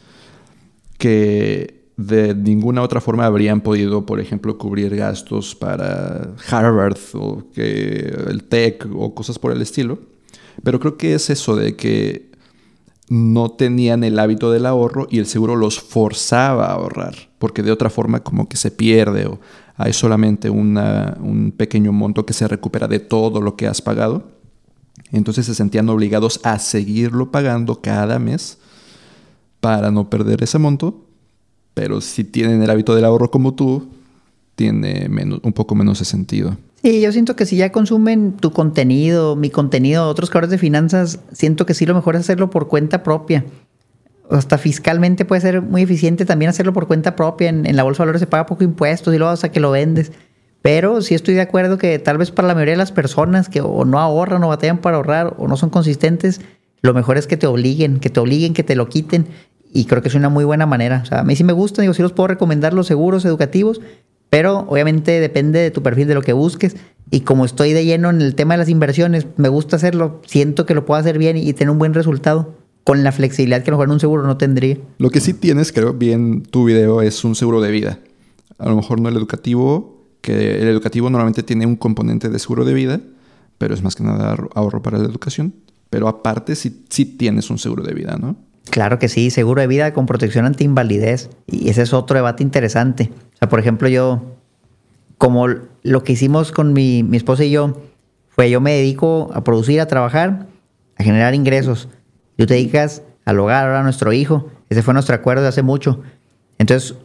[0.97, 8.45] que de ninguna otra forma habrían podido, por ejemplo, cubrir gastos para Harvard o el
[8.45, 9.99] TEC o cosas por el estilo.
[10.63, 12.31] Pero creo que es eso de que
[13.09, 17.73] no tenían el hábito del ahorro y el seguro los forzaba a ahorrar, porque de
[17.73, 19.39] otra forma como que se pierde o
[19.77, 24.25] hay solamente un pequeño monto que se recupera de todo lo que has pagado.
[25.13, 28.59] Entonces se sentían obligados a seguirlo pagando cada mes
[29.61, 31.10] para no perder ese monto
[31.75, 33.89] pero si tienen el hábito del ahorro como tú,
[34.55, 36.57] tiene menos, un poco menos de sentido.
[36.83, 41.21] Sí, yo siento que si ya consumen tu contenido, mi contenido, otros creadores de finanzas,
[41.33, 43.45] siento que sí lo mejor es hacerlo por cuenta propia.
[44.31, 47.49] Hasta fiscalmente puede ser muy eficiente también hacerlo por cuenta propia.
[47.51, 50.13] En, la bolsa de valores se paga poco impuestos y luego hasta que lo vendes.
[50.63, 53.61] Pero sí estoy de acuerdo que tal vez para la mayoría de las personas que
[53.61, 56.41] o no ahorran o batallan para ahorrar o no son consistentes,
[56.81, 59.27] lo mejor es que te obliguen, que te obliguen, que te lo quiten
[59.73, 61.01] y creo que es una muy buena manera.
[61.03, 63.81] O sea, a mí sí me gusta, digo, sí los puedo recomendar los seguros educativos,
[64.29, 66.77] pero obviamente depende de tu perfil, de lo que busques.
[67.11, 70.67] Y como estoy de lleno en el tema de las inversiones, me gusta hacerlo, siento
[70.67, 72.55] que lo puedo hacer bien y tener un buen resultado
[72.85, 74.79] con la flexibilidad que a lo mejor en un seguro no tendría.
[74.99, 77.99] Lo que sí tienes, creo, bien tu video es un seguro de vida.
[78.59, 82.65] A lo mejor no el educativo, que el educativo normalmente tiene un componente de seguro
[82.65, 83.01] de vida,
[83.59, 85.55] pero es más que nada ahorro para la educación.
[85.91, 88.37] Pero aparte sí, sí tienes un seguro de vida, ¿no?
[88.69, 91.31] Claro que sí, seguro de vida con protección ante invalidez.
[91.47, 93.11] Y ese es otro debate interesante.
[93.35, 94.23] O sea, por ejemplo, yo,
[95.19, 95.49] como
[95.83, 97.81] lo que hicimos con mi, mi esposa y yo,
[98.29, 100.47] fue yo me dedico a producir, a trabajar,
[100.97, 101.89] a generar ingresos.
[102.37, 104.51] Tú te dedicas al hogar, a nuestro hijo.
[104.69, 106.03] Ese fue nuestro acuerdo de hace mucho.
[106.59, 106.97] Entonces,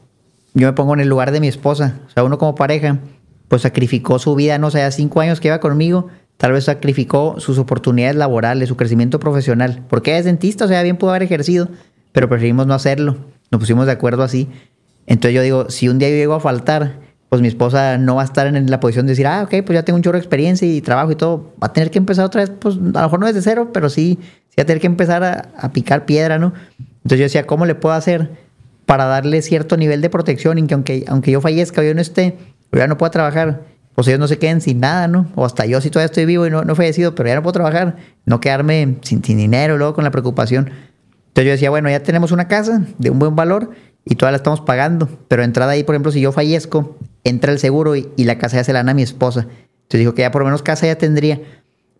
[0.53, 1.99] yo me pongo en el lugar de mi esposa.
[2.07, 2.99] O sea, uno como pareja,
[3.47, 7.39] pues sacrificó su vida, no sé, hace cinco años que iba conmigo Tal vez sacrificó
[7.39, 9.83] sus oportunidades laborales, su crecimiento profesional.
[9.89, 11.69] Porque es dentista, o sea, bien pudo haber ejercido,
[12.11, 13.17] pero preferimos no hacerlo.
[13.51, 14.49] Nos pusimos de acuerdo así.
[15.07, 18.21] Entonces yo digo, si un día yo llego a faltar, pues mi esposa no va
[18.21, 20.21] a estar en la posición de decir, ah, ok, pues ya tengo un chorro de
[20.21, 21.53] experiencia y trabajo y todo.
[21.61, 23.89] Va a tener que empezar otra vez, pues a lo mejor no desde cero, pero
[23.89, 24.19] sí,
[24.49, 26.53] sí va a tener que empezar a, picar piedra, ¿no?
[26.79, 28.29] Entonces yo decía, ¿cómo le puedo hacer
[28.85, 32.01] para darle cierto nivel de protección y que aunque, aunque yo fallezca o yo no
[32.01, 32.37] esté,
[32.71, 33.63] yo ya no pueda trabajar,
[33.95, 35.27] pues ellos no se queden sin nada, ¿no?
[35.35, 37.53] O hasta yo si todavía estoy vivo y no, no fallecido, pero ya no puedo
[37.53, 40.69] trabajar, no quedarme sin, sin dinero, luego con la preocupación.
[41.29, 43.71] Entonces yo decía, bueno, ya tenemos una casa de un buen valor
[44.05, 47.59] y toda la estamos pagando, pero entrada ahí, por ejemplo, si yo fallezco, entra el
[47.59, 49.41] seguro y, la casa ya se la dan a mi esposa.
[49.41, 51.41] Entonces dijo que ya por lo menos casa ya tendría.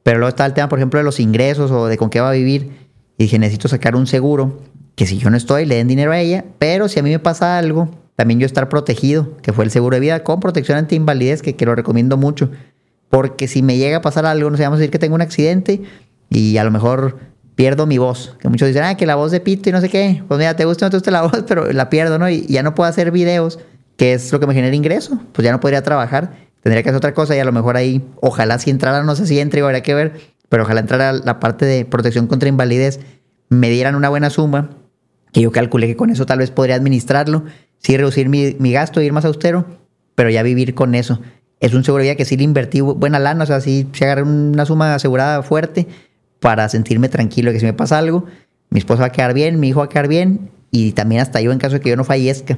[0.04, 2.30] Pero luego estaba el tema, por ejemplo, de los ingresos o de con qué va
[2.30, 2.72] a vivir.
[3.18, 4.62] Y dije, necesito sacar un seguro
[4.96, 7.20] que si yo no estoy, le den dinero a ella, pero si a mí me
[7.20, 10.96] pasa algo, también yo estar protegido, que fue el seguro de vida con protección anti
[10.96, 12.50] invalidez, que, que lo recomiendo mucho.
[13.10, 15.22] Porque si me llega a pasar algo, no sé, vamos a decir que tengo un
[15.22, 15.82] accidente
[16.30, 17.18] y a lo mejor
[17.56, 18.36] pierdo mi voz.
[18.40, 20.24] Que muchos dicen, ah, que la voz de pito y no sé qué.
[20.28, 22.30] Pues mira, te gusta o no te gusta la voz, pero la pierdo, ¿no?
[22.30, 23.60] Y ya no puedo hacer videos,
[23.98, 25.20] que es lo que me genera ingreso.
[25.34, 26.46] Pues ya no podría trabajar.
[26.62, 29.28] Tendría que hacer otra cosa y a lo mejor ahí, ojalá si entrara, no sé
[29.28, 30.14] si entre, habría que ver,
[30.50, 33.00] pero ojalá entrara la parte de protección contra invalidez,
[33.50, 34.72] me dieran una buena suma,
[35.32, 37.44] que yo calculé que con eso tal vez podría administrarlo
[37.80, 39.66] sí reducir mi, mi gasto, ir más austero,
[40.16, 41.20] pero ya vivir con eso.
[41.60, 44.06] Es un seguro de vida que sí le invertí buena lana, o sea, sí, se
[44.06, 45.88] agarré una suma asegurada fuerte
[46.40, 48.26] para sentirme tranquilo, que si me pasa algo,
[48.70, 51.42] mi esposa va a quedar bien, mi hijo va a quedar bien y también hasta
[51.42, 52.58] yo en caso de que yo no fallezca.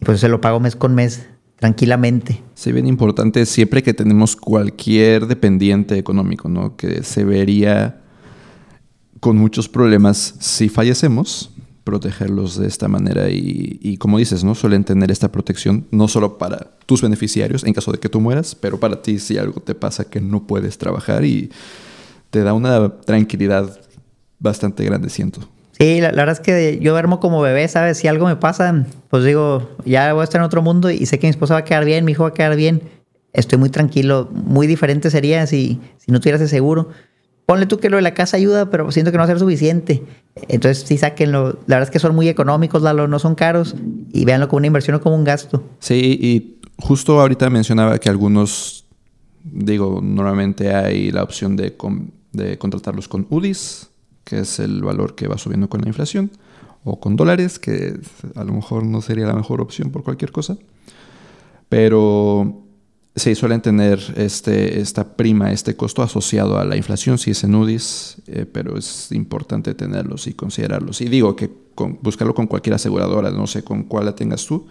[0.00, 1.26] Pues se lo pago mes con mes,
[1.58, 2.42] tranquilamente.
[2.54, 6.76] Sí, bien importante siempre que tenemos cualquier dependiente económico, ¿no?
[6.76, 8.02] Que se vería
[9.20, 11.50] con muchos problemas si fallecemos,
[11.84, 14.54] protegerlos de esta manera y, como dices, ¿no?
[14.54, 18.54] Suelen tener esta protección no solo para tus beneficiarios en caso de que tú mueras,
[18.54, 21.50] pero para ti si algo te pasa que no puedes trabajar y
[22.30, 23.78] te da una tranquilidad
[24.38, 25.46] bastante grande, siento.
[25.78, 27.98] Sí, la, verdad es que yo duermo como bebé, ¿sabes?
[27.98, 31.18] Si algo me pasa, pues digo, ya voy a estar en otro mundo y sé
[31.18, 32.82] que mi esposa va a quedar bien, mi hijo va a quedar bien.
[33.32, 34.30] Estoy muy tranquilo.
[34.32, 36.90] Muy diferente sería si, si no tuvieras ese seguro.
[37.46, 39.38] Ponle tú que lo de la casa ayuda, pero siento que no va a ser
[39.38, 40.02] suficiente.
[40.48, 41.58] Entonces sí sáquenlo.
[41.66, 43.76] La verdad es que son muy económicos, no son caros.
[44.12, 45.62] Y véanlo como una inversión o como un gasto.
[45.78, 48.86] Sí, y justo ahorita mencionaba que algunos,
[49.42, 51.76] digo, normalmente hay la opción de
[52.58, 53.90] contratarlos con UDIs,
[54.24, 56.30] que es el valor que va subiendo con la inflación,
[56.82, 57.94] o con dólares, que
[58.36, 60.56] a lo mejor no sería la mejor opción por cualquier cosa.
[61.68, 62.63] Pero
[63.16, 67.54] Sí, suelen tener este, esta prima, este costo asociado a la inflación, si es en
[67.54, 71.00] UDIs, eh, pero es importante tenerlos y considerarlos.
[71.00, 74.66] Y digo que con, buscarlo con cualquier aseguradora, no sé con cuál la tengas tú,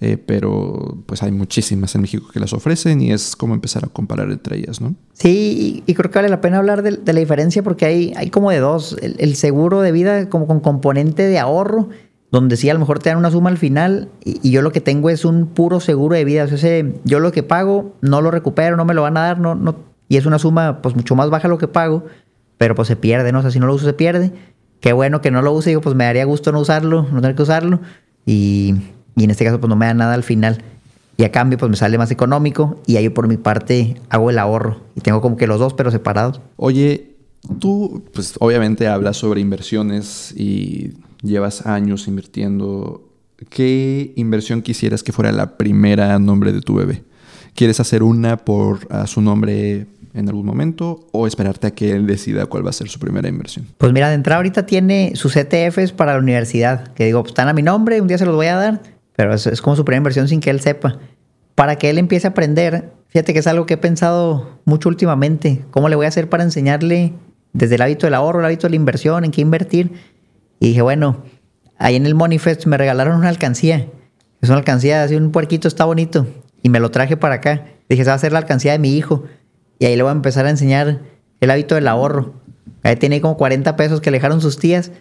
[0.00, 3.88] eh, pero pues hay muchísimas en México que las ofrecen y es como empezar a
[3.88, 4.94] comparar entre ellas, ¿no?
[5.14, 8.52] Sí, y, creo que vale la pena hablar de, la diferencia porque hay, hay como
[8.52, 11.88] de dos, el seguro de vida como con componente de ahorro
[12.30, 14.80] donde sí a lo mejor te dan una suma al final y, yo lo que
[14.80, 16.44] tengo es un puro seguro de vida.
[16.44, 19.38] O sea, yo lo que pago no lo recupero, no me lo van a dar,
[19.38, 19.76] no, no,
[20.08, 22.04] y es una suma pues mucho más baja lo que pago,
[22.58, 23.40] pero pues se pierde, ¿no?
[23.40, 24.32] O sea, si no lo uso se pierde.
[24.80, 27.34] Qué bueno que no lo use, digo, pues me daría gusto no usarlo, no tener
[27.36, 27.80] que usarlo.
[28.24, 28.74] Y,
[29.16, 30.62] y en este caso pues no me da nada al final.
[31.16, 34.38] Y a cambio pues me sale más económico y ahí por mi parte hago el
[34.38, 34.80] ahorro.
[34.94, 36.42] Y tengo como que los dos pero separados.
[36.56, 37.16] Oye,
[37.58, 40.92] tú pues obviamente hablas sobre inversiones y
[41.26, 43.02] llevas años invirtiendo.
[43.50, 47.02] ¿Qué inversión quisieras que fuera la primera nombre de tu bebé?
[47.54, 52.46] ¿Quieres hacer una por su nombre en algún momento o esperarte a que él decida
[52.46, 53.66] cuál va a ser su primera inversión?
[53.78, 57.48] Pues mira, de entrada ahorita tiene sus ETFs para la universidad, que digo, pues están
[57.48, 58.82] a mi nombre, un día se los voy a dar,
[59.14, 60.98] pero es, es como su primera inversión sin que él sepa.
[61.54, 65.64] Para que él empiece a aprender, fíjate que es algo que he pensado mucho últimamente,
[65.70, 67.12] cómo le voy a hacer para enseñarle
[67.52, 69.92] desde el hábito del ahorro, el hábito de la inversión, en qué invertir
[70.60, 71.22] y dije, bueno,
[71.78, 73.86] ahí en el Moneyfest me regalaron una alcancía.
[74.40, 76.26] Es una alcancía, así un puerquito, está bonito.
[76.62, 77.66] Y me lo traje para acá.
[77.88, 79.24] Dije, esa va a ser la alcancía de mi hijo.
[79.78, 81.00] Y ahí le voy a empezar a enseñar
[81.40, 82.34] el hábito del ahorro.
[82.82, 84.92] Ahí tiene como 40 pesos que le dejaron sus tías.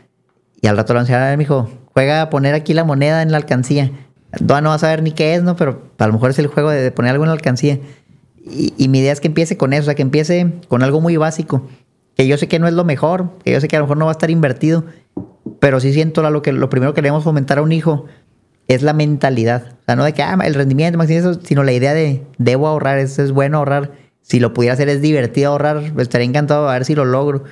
[0.62, 3.32] Y al rato lo enseñaron a mi hijo, juega a poner aquí la moneda en
[3.32, 3.92] la alcancía.
[4.32, 5.56] Todavía no va a saber ni qué es, ¿no?
[5.56, 7.80] Pero a lo mejor es el juego de, poner algo en la alcancía.
[8.38, 11.02] Y, y, mi idea es que empiece con eso, o sea, que empiece con algo
[11.02, 11.68] muy básico.
[12.16, 13.98] Que yo sé que no es lo mejor, que yo sé que a lo mejor
[13.98, 14.86] no va a estar invertido,
[15.60, 18.06] pero sí siento lo que lo primero que le debemos fomentar a un hijo
[18.68, 19.78] es la mentalidad.
[19.82, 21.00] O sea, no de que ah, el rendimiento,
[21.44, 23.92] sino la idea de debo ahorrar, es, bueno ahorrar.
[24.22, 27.44] Si lo pudiera hacer es divertido ahorrar, estaría encantado a ver si lo logro.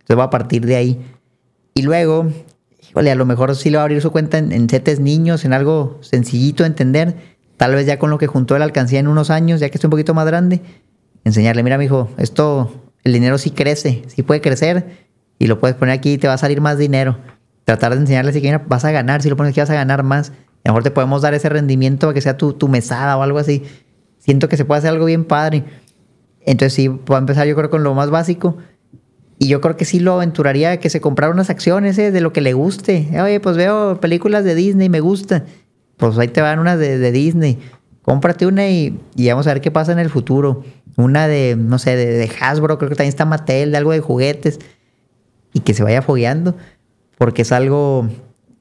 [0.00, 1.00] Entonces va a partir de ahí.
[1.74, 2.26] Y luego,
[2.86, 5.44] híjole, a lo mejor sí le va a abrir su cuenta en, en CETES niños,
[5.46, 7.16] en algo sencillito de entender.
[7.56, 9.78] Tal vez ya con lo que juntó de la alcancía en unos años, ya que
[9.78, 10.60] esté un poquito más grande,
[11.24, 15.76] enseñarle, mira, mi hijo, esto, el dinero sí crece, sí puede crecer y lo puedes
[15.76, 17.18] poner aquí y te va a salir más dinero.
[17.68, 20.30] Tratar de enseñarles que vas a ganar, si lo pones aquí vas a ganar más.
[20.30, 23.22] A lo mejor te podemos dar ese rendimiento para que sea tu, tu mesada o
[23.22, 23.62] algo así.
[24.16, 25.64] Siento que se puede hacer algo bien padre.
[26.46, 28.56] Entonces sí, voy a empezar yo creo con lo más básico.
[29.38, 32.32] Y yo creo que sí lo aventuraría que se comprara unas acciones eh, de lo
[32.32, 33.06] que le guste.
[33.22, 35.44] Oye, pues veo películas de Disney, me gusta.
[35.98, 37.58] Pues ahí te van unas de, de Disney.
[38.00, 40.64] Cómprate una y, y, vamos a ver qué pasa en el futuro.
[40.96, 44.00] Una de, no sé, de, de Hasbro, creo que también está Mattel, de algo de
[44.00, 44.58] juguetes
[45.52, 46.56] y que se vaya fogueando,
[47.18, 48.08] porque es algo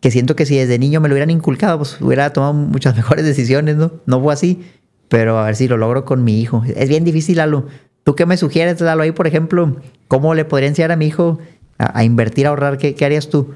[0.01, 3.25] que siento que si desde niño me lo hubieran inculcado, pues hubiera tomado muchas mejores
[3.25, 3.91] decisiones, ¿no?
[4.05, 4.61] No fue así,
[5.07, 6.63] pero a ver si lo logro con mi hijo.
[6.75, 7.67] Es bien difícil, Lalo.
[8.03, 9.03] ¿Tú qué me sugieres, Lalo?
[9.03, 9.77] Ahí, por ejemplo,
[10.07, 11.39] ¿cómo le podría enseñar a mi hijo
[11.77, 12.77] a, invertir, a ahorrar?
[12.77, 13.53] ¿Qué, ¿Qué, harías tú?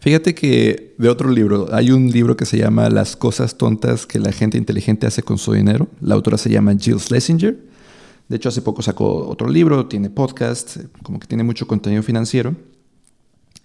[0.00, 4.18] Fíjate que de otro libro, hay un libro que se llama Las cosas tontas que
[4.18, 5.88] la gente inteligente hace con su dinero.
[6.00, 7.56] La autora se llama Jill Schlesinger.
[8.28, 12.56] De hecho, hace poco sacó otro libro, tiene podcast, como que tiene mucho contenido financiero.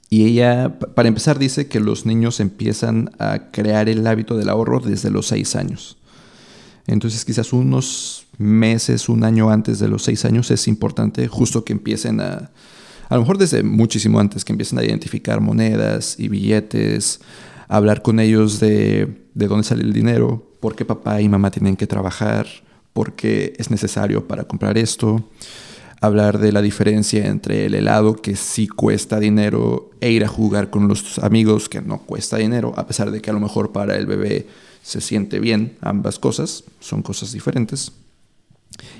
[0.09, 4.79] Y ella, para empezar, dice que los niños empiezan a crear el hábito del ahorro
[4.79, 5.97] desde los seis años.
[6.85, 11.73] Entonces, quizás unos meses, un año antes de los seis años es importante justo que
[11.73, 12.51] empiecen a,
[13.09, 17.19] a lo mejor desde muchísimo antes, que empiecen a identificar monedas y billetes,
[17.67, 21.75] hablar con ellos de, de dónde sale el dinero, por qué papá y mamá tienen
[21.75, 22.47] que trabajar,
[22.93, 25.29] porque es necesario para comprar esto.
[26.01, 30.69] Hablar de la diferencia entre el helado que sí cuesta dinero e ir a jugar
[30.69, 33.95] con los amigos que no cuesta dinero, a pesar de que a lo mejor para
[33.95, 34.47] el bebé
[34.83, 37.91] se siente bien ambas cosas, son cosas diferentes.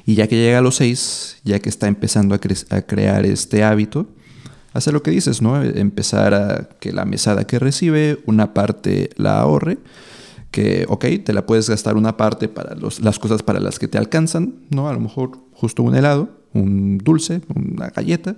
[0.06, 4.08] Y ya que llega a los seis, ya que está empezando a, crear este hábito,
[4.74, 5.62] hace lo que dices, ¿no?
[5.62, 9.78] Empezar a que la mesada que recibe, una parte la ahorre,
[10.52, 13.98] que, ok, te la puedes gastar una parte para las cosas para las que te
[13.98, 14.90] alcanzan, ¿no?
[14.90, 18.36] A lo mejor justo un helado, un dulce, una galleta,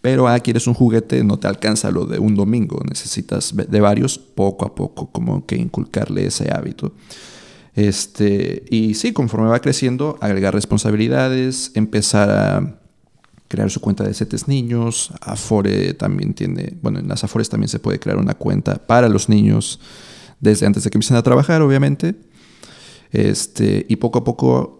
[0.00, 4.18] pero ah, quieres un juguete, no te alcanza lo de un domingo, necesitas de varios
[4.18, 6.92] poco a poco, como que inculcarle ese hábito.
[7.74, 12.78] Este, y sí, conforme va creciendo, agregar responsabilidades, empezar a
[13.48, 15.12] crear su cuenta de CETES niños.
[15.20, 19.28] Afore también tiene, bueno, en las Afores también se puede crear una cuenta para los
[19.28, 19.80] niños
[20.40, 22.14] desde antes de que empiecen a trabajar, obviamente.
[23.10, 24.77] Este, y poco a poco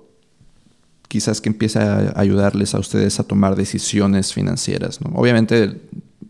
[1.09, 5.01] quizás que empiece a ayudarles a ustedes a tomar decisiones financieras.
[5.15, 5.81] Obviamente,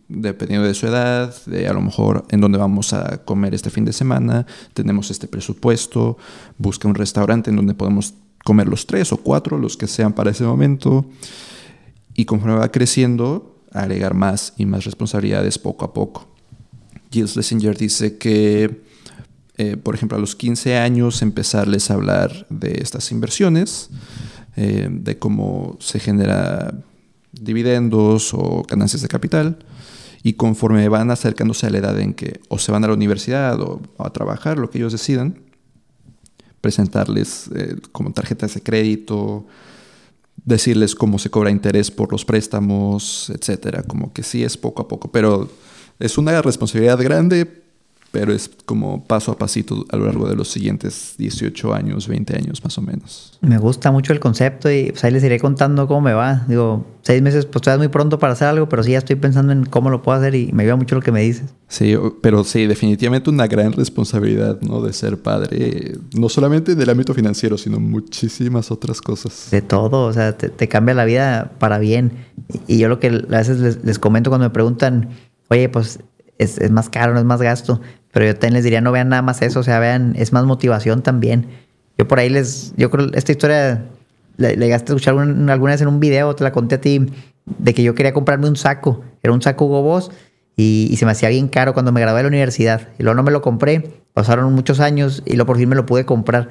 [0.09, 3.85] dependiendo de su edad, de a lo mejor en dónde vamos a comer este fin
[3.85, 6.17] de semana, tenemos este presupuesto,
[6.57, 8.15] busca un restaurante en donde podemos
[8.45, 11.05] comer los tres o cuatro, los que sean para ese momento,
[12.15, 16.27] y conforme va creciendo, agregar más y más responsabilidades poco a poco.
[17.11, 18.83] Gilles Lessinger dice que,
[19.57, 23.91] eh, por ejemplo, a los 15 años empezarles a hablar de estas inversiones,
[24.61, 26.75] eh, de cómo se genera
[27.31, 29.59] dividendos o ganancias de capital.
[30.25, 33.61] Y conforme van acercándose a la edad en que o se van a la universidad
[33.61, 35.39] o, a trabajar, lo que ellos decidan,
[36.61, 39.47] presentarles eh, como tarjetas de crédito,
[40.45, 43.85] decirles cómo se cobra interés por los préstamos, etcétera.
[43.85, 45.49] Como que sí es poco a poco, pero
[46.01, 47.63] es una responsabilidad grande,
[48.11, 52.37] pero es como paso a pasito a lo largo de los siguientes 18 años, 20
[52.37, 53.39] años más o menos.
[53.41, 56.45] Me gusta mucho el concepto y pues ahí les iré contando cómo me va.
[56.49, 59.17] Digo, seis meses, pues todavía es muy pronto para hacer algo, pero sí ya estoy
[59.17, 61.55] pensando en cómo lo puedo hacer y me ayuda mucho lo que me dices.
[61.69, 64.81] Sí, pero sí, definitivamente una gran responsabilidad, ¿no?
[64.81, 69.49] De ser padre, no solamente del ámbito financiero, sino muchísimas otras cosas.
[69.51, 72.13] De todo, o sea, te, cambia la vida para bien.
[72.67, 75.11] Y yo lo que a veces les, les comento cuando me preguntan,
[75.51, 76.01] oye, pues
[76.39, 77.81] es, es, más caro, no es más gasto.
[78.13, 80.45] Pero yo también les diría, no vean nada más eso, o sea, vean, es más
[80.45, 81.47] motivación también.
[81.99, 83.85] Yo por ahí les, yo creo, esta historia
[84.37, 87.07] le, le a escuchar alguna vez en un video, te la conté a ti,
[87.45, 90.01] de que yo quería comprarme un saco, era un saco Hugo
[90.57, 92.89] y, y, se me hacía bien caro cuando me gradué de la universidad.
[92.99, 95.87] Y luego no me lo compré, pasaron muchos años y luego por fin me lo
[95.87, 96.49] pude comprar.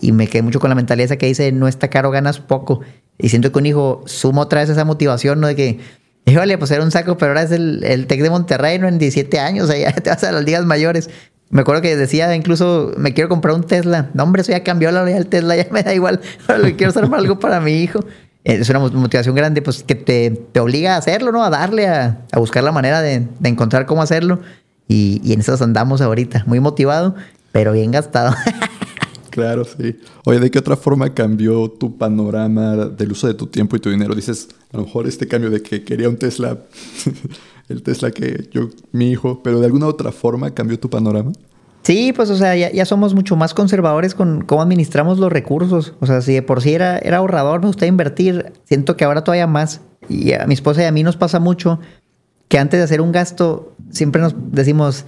[0.00, 2.80] Y, me quedé mucho con la mentalidad esa que dice, no está caro, ganas poco.
[3.18, 5.46] Y siento que un hijo suma otra vez esa motivación, ¿no?
[5.46, 5.80] De que
[6.28, 8.88] Híjole, pues era un saco, pero ahora es el, el TEC de Monterrey, ¿no?
[8.88, 11.08] En 17 años, o ya te vas a las ligas mayores.
[11.50, 14.10] Me acuerdo que decía incluso, me quiero comprar un Tesla.
[14.12, 16.20] No, hombre, eso ya cambió la del Tesla, ya me da igual.
[16.48, 18.04] Ahora lo quiero usar para algo para mi hijo.
[18.42, 21.44] Es una motivación grande, pues que te, te obliga a hacerlo, ¿no?
[21.44, 24.40] A darle, a, a buscar la manera de, de, encontrar cómo hacerlo.
[24.88, 26.44] Y, y en esas andamos ahorita.
[26.46, 27.14] Muy motivado,
[27.52, 28.34] pero bien gastado.
[29.36, 30.00] Claro, sí.
[30.24, 33.90] Oye, ¿de qué otra forma cambió tu panorama del uso de tu tiempo y tu
[33.90, 34.14] dinero?
[34.14, 36.56] Dices, a lo mejor este cambio de que quería un Tesla,
[37.68, 41.32] el Tesla que yo, mi hijo, pero de alguna otra forma cambió tu panorama.
[41.82, 45.92] Sí, pues, o sea, ya, somos mucho más conservadores con cómo administramos los recursos.
[46.00, 49.22] O sea, si de por sí era, era ahorrador, me gusta invertir, siento que ahora
[49.22, 49.82] todavía más.
[50.08, 51.78] Y a mi esposa y a mí nos pasa mucho
[52.48, 55.04] que antes de hacer un gasto, siempre nos decimos,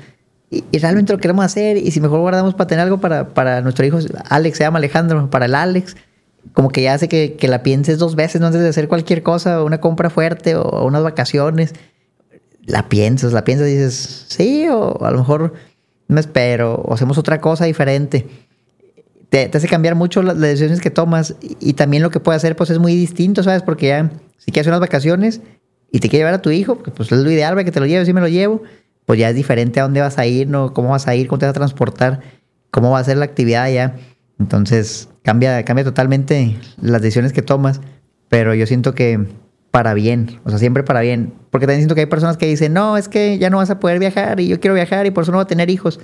[0.51, 3.85] y, realmente lo queremos hacer y si mejor guardamos para tener algo para, para nuestro
[3.85, 5.97] hijo, Alex se llama Alejandro, para el Alex,
[6.53, 8.47] como que ya hace que, que la pienses dos veces ¿no?
[8.47, 11.75] antes de hacer cualquier cosa, una compra fuerte o, unas vacaciones.
[12.65, 15.55] La piensas, la piensas y dices, sí, o a lo mejor
[16.07, 18.27] me espero, o hacemos otra cosa diferente.
[19.29, 22.57] Te, te hace cambiar mucho las, decisiones que tomas y, también lo que puede hacer
[22.57, 23.63] pues es muy distinto, ¿sabes?
[23.63, 25.43] Porque ya, si quieres unas vacaciones
[25.91, 27.87] y te quieres llevar a tu hijo, pues es lo ideal para que te lo
[27.87, 28.63] lleves, y me lo llevo
[29.09, 30.75] pues ya es diferente a dónde vas a ir, ¿no?
[30.75, 32.21] Cómo vas a ir, cómo te vas a transportar,
[32.71, 33.97] cómo va a ser la actividad ya.
[34.39, 37.81] Entonces cambia, cambia totalmente las decisiones que tomas,
[38.29, 39.19] pero yo siento que
[39.71, 41.33] para bien, o sea, siempre para bien.
[41.51, 43.81] Porque también siento que hay personas que dicen, no, es que ya no vas a
[43.81, 45.99] poder viajar y yo quiero viajar y por eso no voy a tener hijos.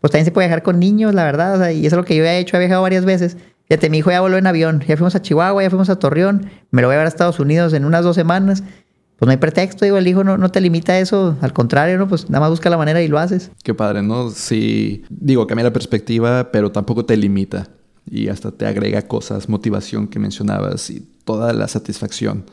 [0.00, 2.24] Pues también se puede viajar con niños, la verdad, y eso es lo que yo
[2.24, 3.36] he hecho, he viajado varias veces.
[3.68, 6.48] Fíjate, mi hijo ya volvió en avión, ya fuimos a Chihuahua, ya fuimos a Torreón,
[6.70, 8.62] me lo voy a ver a Estados Unidos en unas dos semanas
[9.18, 11.96] pues no hay pretexto, digo, el hijo no, no te limita a eso, al contrario,
[11.96, 12.06] ¿no?
[12.06, 13.50] Pues nada más busca la manera y lo haces.
[13.62, 14.30] Qué padre, ¿no?
[14.30, 17.68] Sí, digo, cambia la perspectiva, pero tampoco te limita
[18.08, 22.44] y hasta te agrega cosas, motivación que mencionabas y toda la satisfacción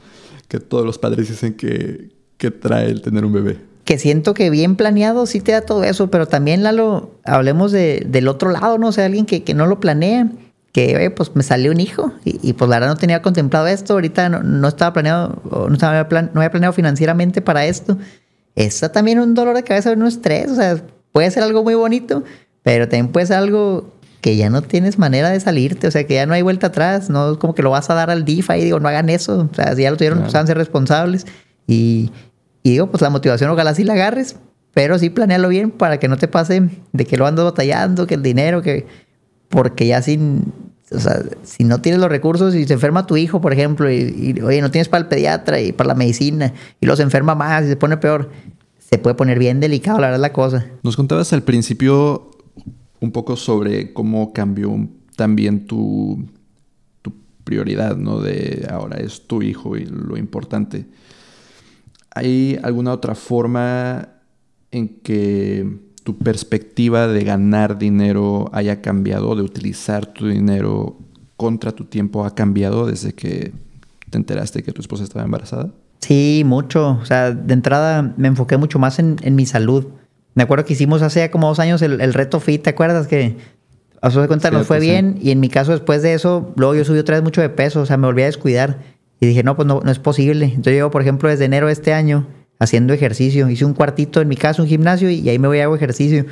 [0.48, 3.58] que todos los padres dicen que, que trae el tener un bebé.
[3.86, 8.06] Que siento que bien planeado sí te da todo eso, pero también, Lalo, hablemos de,
[8.08, 8.88] del otro lado, ¿no?
[8.88, 10.30] O sea, alguien que, que no lo planea
[10.74, 14.28] que pues me salió un hijo y, pues la verdad no tenía contemplado esto, ahorita
[14.30, 17.98] no, estaba planeado, no, estaba plan, no había planeado financieramente para esto.
[18.56, 22.24] Está también un dolor de cabeza, un estrés, o sea, puede ser algo muy bonito,
[22.64, 26.16] pero también puede ser algo que ya no tienes manera de salirte, o sea, que
[26.16, 28.58] ya no hay vuelta atrás, no es como que lo vas a dar al DIFA
[28.58, 30.58] y digo, no hagan eso, o sea, si ya lo tuvieron, pues van a ser
[30.58, 31.28] responsables
[31.68, 32.12] y,
[32.64, 34.38] y digo, pues la motivación ojalá sí la agarres,
[34.74, 38.16] pero sí planealo bien para que no te pase de que lo andas batallando, que
[38.16, 38.88] el dinero, que
[39.50, 40.54] porque ya sin,
[40.92, 44.40] o sea, si no tienes los recursos y se enferma tu hijo, por ejemplo, y,
[44.44, 47.68] oye, no tienes para el pediatra y para la medicina, y los enferma más y
[47.68, 48.30] se pone peor,
[48.80, 50.68] se puede poner bien delicado, la verdad, la cosa.
[50.84, 52.32] Nos contabas al principio
[53.00, 56.26] un poco sobre cómo cambió también tu,
[57.02, 57.14] tu
[57.44, 58.20] prioridad, ¿no?
[58.20, 60.86] De ahora es tu hijo y lo importante.
[62.16, 64.10] ¿Hay alguna otra forma
[64.72, 70.98] en que tu perspectiva de ganar dinero haya cambiado, de utilizar tu dinero
[71.38, 73.54] contra tu tiempo ha cambiado desde que
[74.10, 75.72] te enteraste que tu esposa estaba embarazada?
[76.00, 77.00] Sí, mucho.
[77.02, 79.88] O sea, de entrada me enfoqué mucho más en, mi salud.
[80.36, 83.08] Me acuerdo que hicimos hace como dos años el, reto FIT, ¿te acuerdas?
[83.08, 83.38] Que
[84.02, 86.84] a su cuenta nos fue bien y en mi caso después de eso, luego yo
[86.84, 88.80] subí otra vez mucho de peso, o sea, me volví a descuidar
[89.22, 90.46] y dije, no, pues no, no es posible.
[90.46, 92.28] Entonces yo, por ejemplo, desde enero de este año
[92.64, 93.50] haciendo ejercicio.
[93.50, 96.26] Hice un cuartito en mi casa, un gimnasio, y ahí me voy a hago ejercicio.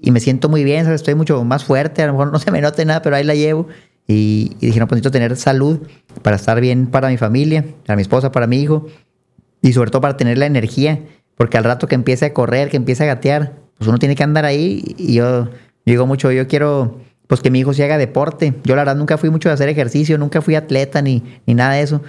[0.00, 2.60] Y me siento muy bien, estoy mucho más fuerte, a lo mejor no se me
[2.60, 3.66] note nada, pero ahí la llevo.
[4.06, 5.80] Y, dije, no, pues necesito tener salud
[6.22, 8.86] para estar bien para mi familia, para mi esposa, para mi hijo,
[9.62, 11.00] y sobre todo para tener la energía,
[11.36, 14.22] porque al rato que empiece a correr, que empiece a gatear, pues uno tiene que
[14.22, 14.94] andar ahí.
[14.98, 15.48] Y yo,
[15.86, 18.52] digo mucho, yo quiero pues que mi hijo se haga deporte.
[18.64, 21.72] Yo la verdad nunca fui mucho de hacer ejercicio, nunca fui atleta ni, ni nada
[21.72, 22.02] de eso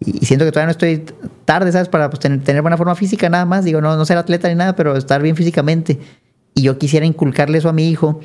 [0.00, 1.04] y siento que todavía no estoy
[1.44, 1.88] tarde, ¿sabes?
[1.88, 3.64] Para pues, tener, buena forma física nada más.
[3.64, 5.98] Digo, no, no ser atleta ni nada, pero estar bien físicamente.
[6.54, 8.20] Y yo quisiera inculcarle eso a mi hijo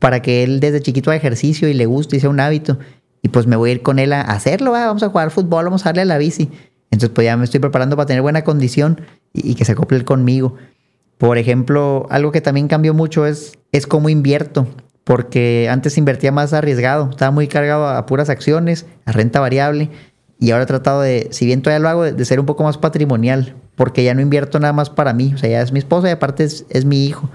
[0.00, 2.78] para que él desde chiquito haga ejercicio y le guste y un hábito.
[3.22, 5.82] Y pues me voy a ir con él a hacerlo, vamos a jugar fútbol, vamos
[5.82, 6.50] a darle a la bici.
[6.90, 9.02] Entonces pues ya me estoy preparando para tener buena condición
[9.32, 10.56] y, que se acople conmigo.
[11.16, 14.66] Por ejemplo, algo que también cambió mucho es, es cómo invierto,
[15.04, 19.90] porque antes invertía más arriesgado, estaba muy cargado a puras acciones, a renta variable
[20.40, 22.78] y ahora he tratado de, si bien todavía lo hago, de, ser un poco más
[22.78, 25.32] patrimonial, porque ya no invierto nada más para mí.
[25.34, 27.28] O sea, ya es mi esposa y aparte es, mi hijo.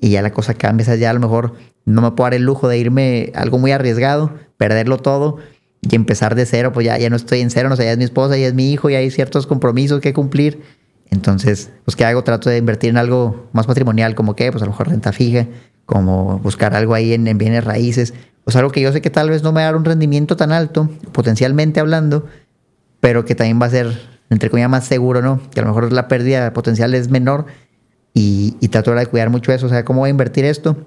[0.00, 0.84] Y ya la cosa cambia.
[0.84, 3.58] O sea, ya a lo mejor no me puedo dar el lujo de irme algo
[3.58, 5.38] muy arriesgado, perderlo todo
[5.80, 6.72] y empezar de cero.
[6.72, 8.54] Pues ya, ya no estoy en cero, no sé, ya es mi esposa, ya es
[8.54, 10.62] mi hijo, y hay ciertos compromisos que cumplir.
[11.10, 12.22] Entonces, pues, ¿qué hago?
[12.22, 15.48] Trato de invertir en algo más patrimonial, como que, pues a lo mejor renta fija,
[15.86, 18.14] como buscar algo ahí en, en bienes raíces.
[18.44, 20.36] Pues algo que yo sé que tal vez no me va a dar un rendimiento
[20.36, 22.26] tan alto, potencialmente hablando,
[23.04, 24.00] pero que también va a ser,
[24.30, 25.38] entre comillas, más seguro, ¿no?
[25.50, 27.44] Que a lo mejor la pérdida potencial es menor
[28.14, 29.66] y, y trato de cuidar mucho eso.
[29.66, 30.86] O sea, ¿cómo voy a invertir esto?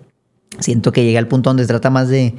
[0.57, 2.33] Siento que llega al punto donde se trata más de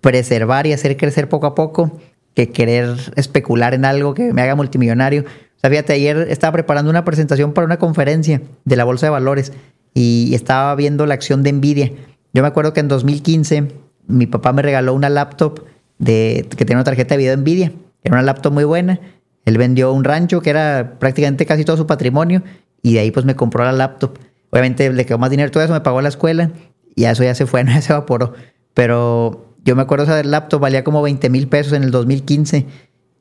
[0.00, 1.98] preservar y hacer crecer poco a poco
[2.34, 5.22] que querer especular en algo que me haga multimillonario.
[5.22, 9.10] O sea, fíjate, ayer estaba preparando una presentación para una conferencia de la Bolsa de
[9.10, 9.52] Valores
[9.92, 11.90] y estaba viendo la acción de Nvidia.
[12.32, 13.72] Yo me acuerdo que en 2015
[14.06, 15.64] mi papá me regaló una laptop
[15.98, 17.72] de, que tenía una tarjeta de video Nvidia
[18.02, 19.00] era una laptop muy buena.
[19.44, 22.42] Él vendió un rancho que era prácticamente casi todo su patrimonio
[22.82, 24.18] y de ahí pues me compró la laptop.
[24.50, 26.50] Obviamente le quedó más dinero todo eso, me pagó la escuela
[26.94, 28.34] y eso ya se fue, no se evaporó.
[28.74, 32.66] Pero yo me acuerdo esa laptop valía como 20 mil pesos en el 2015.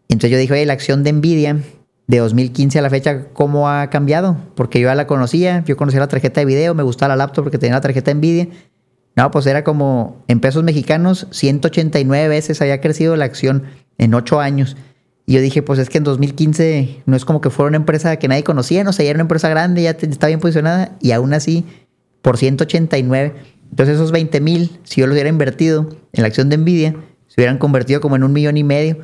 [0.10, 1.58] Entonces yo dije, oye, la acción de Nvidia
[2.08, 4.38] de 2015 a la fecha, ¿cómo ha cambiado?
[4.56, 7.44] Porque yo ya la conocía, yo conocía la tarjeta de video, me gustaba la laptop
[7.44, 8.48] porque tenía la tarjeta de Nvidia.
[9.16, 13.64] No, pues era como en pesos mexicanos, 189 veces había crecido la acción
[14.00, 14.76] en ocho años.
[15.28, 18.16] Y yo dije, pues es que en 2015 no es como que fuera una empresa
[18.18, 21.12] que nadie conocía, no sé, ya era una empresa grande, ya está bien posicionada y
[21.12, 21.66] aún así
[22.24, 23.36] por 189.
[23.70, 26.95] Entonces esos 20 mil, si yo los hubiera invertido en la acción de Nvidia,
[27.28, 28.97] se hubieran convertido como en un millón y medio.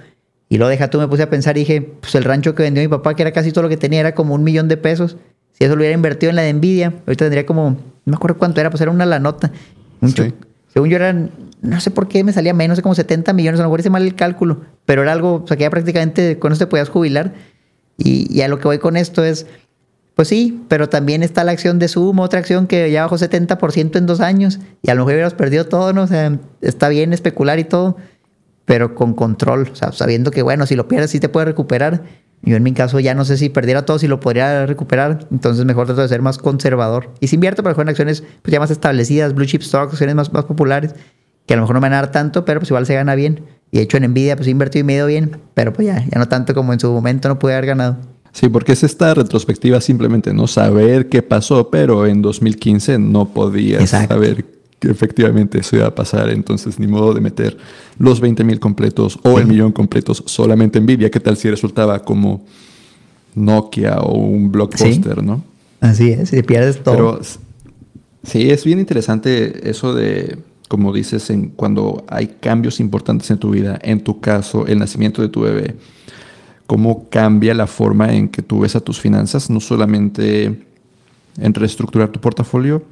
[0.49, 2.81] Y luego deja tú, me puse a pensar y dije, pues el rancho que vendió
[2.81, 5.17] mi papá, que era casi todo lo que tenía, era como un millón de pesos.
[5.51, 8.37] Si eso lo hubiera invertido en la de Nvidia, ahorita tendría como, no me acuerdo
[8.37, 9.51] cuánto era, pues era una la nota.
[10.76, 11.32] Según yo eran
[11.65, 14.03] no sé por qué me salía menos, como 70 millones, a lo mejor hice mal
[14.03, 17.34] el cálculo, pero era algo, o sea, que ya prácticamente con eso te podías jubilar.
[17.97, 19.47] Y, a lo que voy con esto es,
[20.15, 23.97] pues sí, pero también está la acción de Zoom, otra acción que ya bajó 70%
[23.97, 26.03] en dos años, y a lo mejor hubieras perdido todo, ¿no?
[26.03, 27.97] O sea, está bien especular y todo,
[28.65, 32.03] pero con control, o sea, sabiendo que, bueno, si lo pierdes sí te puedes recuperar.
[32.45, 35.65] Yo en mi caso ya no sé si perdiera todo, si lo podría recuperar, entonces
[35.65, 37.09] mejor trato de ser más conservador.
[37.19, 40.31] Y si invierto, pero en acciones pues, ya más establecidas, blue chip stocks, acciones más,
[40.31, 40.93] más populares,
[41.47, 43.15] que a lo mejor no me van a dar tanto, pero pues igual se gana
[43.15, 43.41] bien.
[43.71, 46.05] Y hecho en Nvidia, pues he invertido y me he ido bien, pero pues ya,
[46.05, 47.97] ya no tanto como en su momento no pude haber ganado.
[48.31, 53.89] Sí, porque es esta retrospectiva simplemente no saber qué pasó, pero en 2015 no podías
[53.89, 54.45] saber
[54.80, 57.57] que efectivamente eso iba a pasar, entonces ni modo de meter
[57.97, 61.09] los 20 mil completos o el millón completos solamente en Nvidia.
[61.09, 62.43] ¿Qué tal si resultaba como
[63.36, 65.43] Nokia o un blockbuster, no?
[65.82, 66.95] Así es, si pierdes todo.
[66.95, 67.19] Pero
[68.23, 73.51] sí, es bien interesante eso de, como dices, en cuando hay cambios importantes en tu
[73.51, 75.76] vida, en tu caso, el nacimiento de tu bebé,
[76.67, 80.59] cómo cambia la forma en que tú ves a tus finanzas, no solamente
[81.38, 82.84] en reestructurar tu portafolio,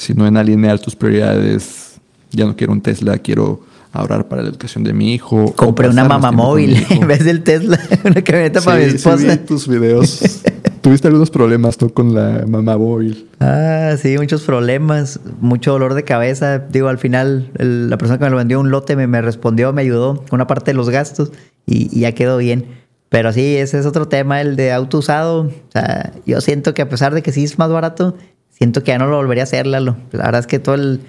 [0.00, 1.98] sino en alinear tus prioridades.
[2.30, 3.60] Ya no quiero un Tesla, quiero
[3.92, 5.52] ahorrar para la educación de mi hijo.
[5.54, 9.32] Compré una mamá móvil en vez del Tesla, una camioneta para mi esposa.
[9.32, 10.42] Sí, tus videos.
[10.80, 13.28] Tuviste algunos problemas tú con la mamá móvil.
[13.40, 16.60] Ah, sí, muchos problemas, mucho dolor de cabeza.
[16.60, 19.82] Digo, al final la persona que me lo vendió un lote me, me respondió, me
[19.82, 21.30] ayudó con una parte de los gastos
[21.66, 22.64] y, y ya quedó bien.
[23.10, 25.40] Pero sí, ese es otro tema, el de auto usado.
[25.42, 28.16] O sea, yo siento que a pesar de que sí es más barato,
[28.60, 29.96] siento que ya no lo volvería a hacer, Lalo.
[30.12, 31.00] La verdad es que todo el...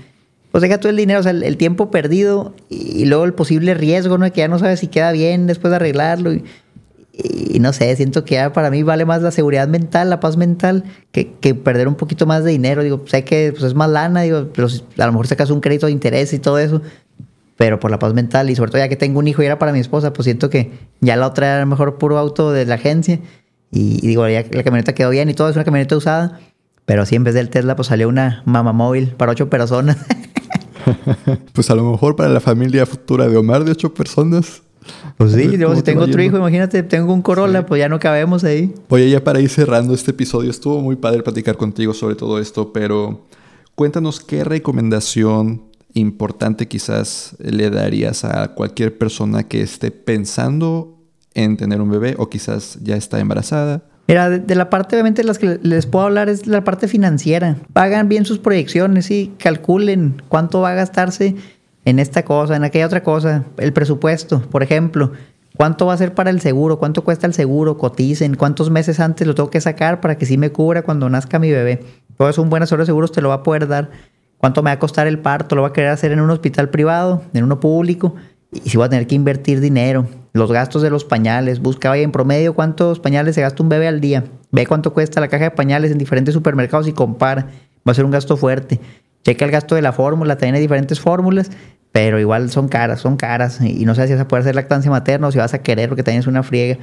[0.52, 4.18] Pues deja todo el dinero, o sea, el, tiempo perdido y, luego el posible riesgo,
[4.18, 4.30] ¿no?
[4.34, 6.34] Que ya no sabes si queda bien después de arreglarlo.
[6.34, 10.36] Y, no sé, siento que ya para mí vale más la seguridad mental, la paz
[10.36, 12.84] mental, que, que perder un poquito más de dinero.
[12.84, 15.86] Digo, sé que pues, es más lana, digo, pero a lo mejor sacas un crédito
[15.86, 16.82] de interés y todo eso,
[17.58, 19.60] pero por la paz mental y sobre todo ya que tengo un hijo y era
[19.60, 22.76] para mi esposa, pues siento que ya la otra era mejor puro auto de la
[22.76, 23.20] agencia.
[23.72, 26.40] Y, digo, ya la camioneta quedó bien y todo, es una camioneta usada.
[26.86, 29.98] Pero sí, en vez del Tesla, pues salió una mama móvil para ocho personas.
[31.54, 34.62] pues a lo mejor para la familia futura de Omar de ocho personas.
[35.18, 38.74] Pues sí, si tengo otro hijo, imagínate, tengo un Corolla, pues ya no cabemos ahí.
[38.90, 42.74] Oye, ya para ir cerrando este episodio, estuvo muy padre platicar contigo sobre todo esto,
[42.74, 43.26] pero
[43.76, 45.64] cuéntanos qué recomendación
[45.94, 50.98] importante quizás le darías a cualquier persona que esté pensando
[51.34, 55.26] en tener un bebé o quizás ya está embarazada Mira, de, la parte obviamente de
[55.26, 57.56] las que les puedo hablar es la parte financiera.
[57.72, 61.38] Pagan bien sus proyecciones y calculen cuánto va a gastarse
[61.86, 63.46] en esta cosa, en aquella otra cosa.
[63.56, 65.14] El presupuesto, por ejemplo.
[65.56, 66.78] ¿Cuánto va a ser para el seguro?
[66.78, 67.78] ¿Cuánto cuesta el seguro?
[67.78, 68.36] Coticen.
[68.36, 71.50] ¿Cuántos meses antes lo tengo que sacar para que sí me cubra cuando nazca mi
[71.50, 71.82] bebé?
[72.18, 73.92] Todo eso un buen asesor de seguros te lo va a poder dar.
[74.38, 75.56] ¿Cuánto me va a costar el parto?
[75.56, 77.24] ¿Lo va a querer hacer en un hospital privado?
[77.34, 78.16] ¿En uno público?
[78.52, 82.12] Y si voy a tener que invertir dinero los gastos de los pañales, busca en
[82.12, 85.52] promedio cuántos pañales se gasta un bebé al día, ve cuánto cuesta la caja de
[85.52, 87.48] pañales en diferentes supermercados y compara,
[87.88, 88.80] va a ser un gasto fuerte.
[89.24, 91.52] Checa el gasto de la fórmula, también hay diferentes fórmulas,
[91.92, 93.60] pero igual son caras, son caras.
[93.62, 95.90] Y no sé si vas a poder hacer lactancia materna o si vas a querer
[95.90, 96.80] porque también es una friega.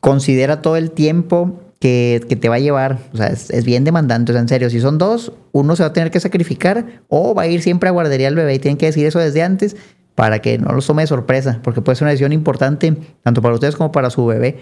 [0.00, 4.36] Considera todo el tiempo que, te va a llevar, o sea, es, bien demandante, o
[4.36, 7.46] en serio, si son dos, uno se va a tener que sacrificar o va a
[7.46, 8.54] ir siempre a guardería al bebé.
[8.54, 9.76] Y tienen que decir eso desde antes
[10.18, 12.92] para que no los tome de sorpresa, porque puede ser una decisión importante
[13.22, 14.58] tanto para ustedes como para su bebé.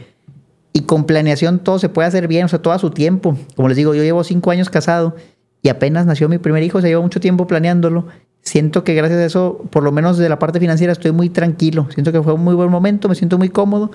[0.74, 3.38] Y con planeación todo se puede hacer bien, o sea, todo a su tiempo.
[3.54, 5.16] Como les digo, yo llevo cinco años casado
[5.62, 8.06] y apenas nació mi primer hijo, se lleva mucho tiempo planeándolo.
[8.42, 11.88] Siento que gracias a eso, por lo menos de la parte financiera, estoy muy tranquilo.
[11.90, 13.92] Siento que fue un muy buen momento, me siento muy cómodo.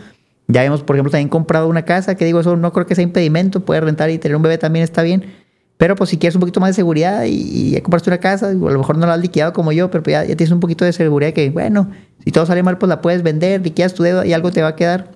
[0.48, 3.04] Ya hemos, por ejemplo, también comprado una casa, que digo, eso no creo que sea
[3.04, 5.26] impedimento, puede rentar y tener un bebé también está bien.
[5.82, 8.54] Pero pues si quieres un poquito más de seguridad y, ya compraste una casa, a
[8.54, 10.94] lo mejor no la has liquidado como yo, pero pues, ya, tienes un poquito de
[10.94, 11.90] seguridad que, bueno,
[12.24, 14.68] si todo sale mal, pues la puedes vender, liquidas tu dedo y algo te va
[14.68, 15.10] a quedar,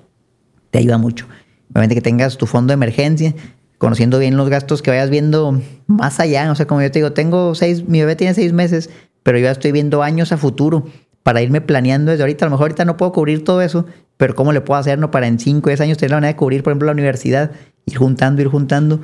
[0.71, 1.27] te ayuda mucho.
[1.69, 3.35] Obviamente que tengas tu fondo de emergencia,
[3.77, 6.51] conociendo bien los gastos, que vayas viendo más allá.
[6.51, 8.89] O sea, como yo te digo, tengo seis, mi bebé tiene seis meses,
[9.21, 10.87] pero yo ya estoy viendo años a futuro
[11.21, 12.45] para irme planeando desde ahorita.
[12.45, 13.85] A lo mejor ahorita no puedo cubrir todo eso,
[14.17, 16.37] pero ¿cómo le puedo hacer no para en cinco, diez años tener la manera de
[16.37, 17.51] cubrir, por ejemplo, la universidad,
[17.85, 19.01] ir juntando, ir juntando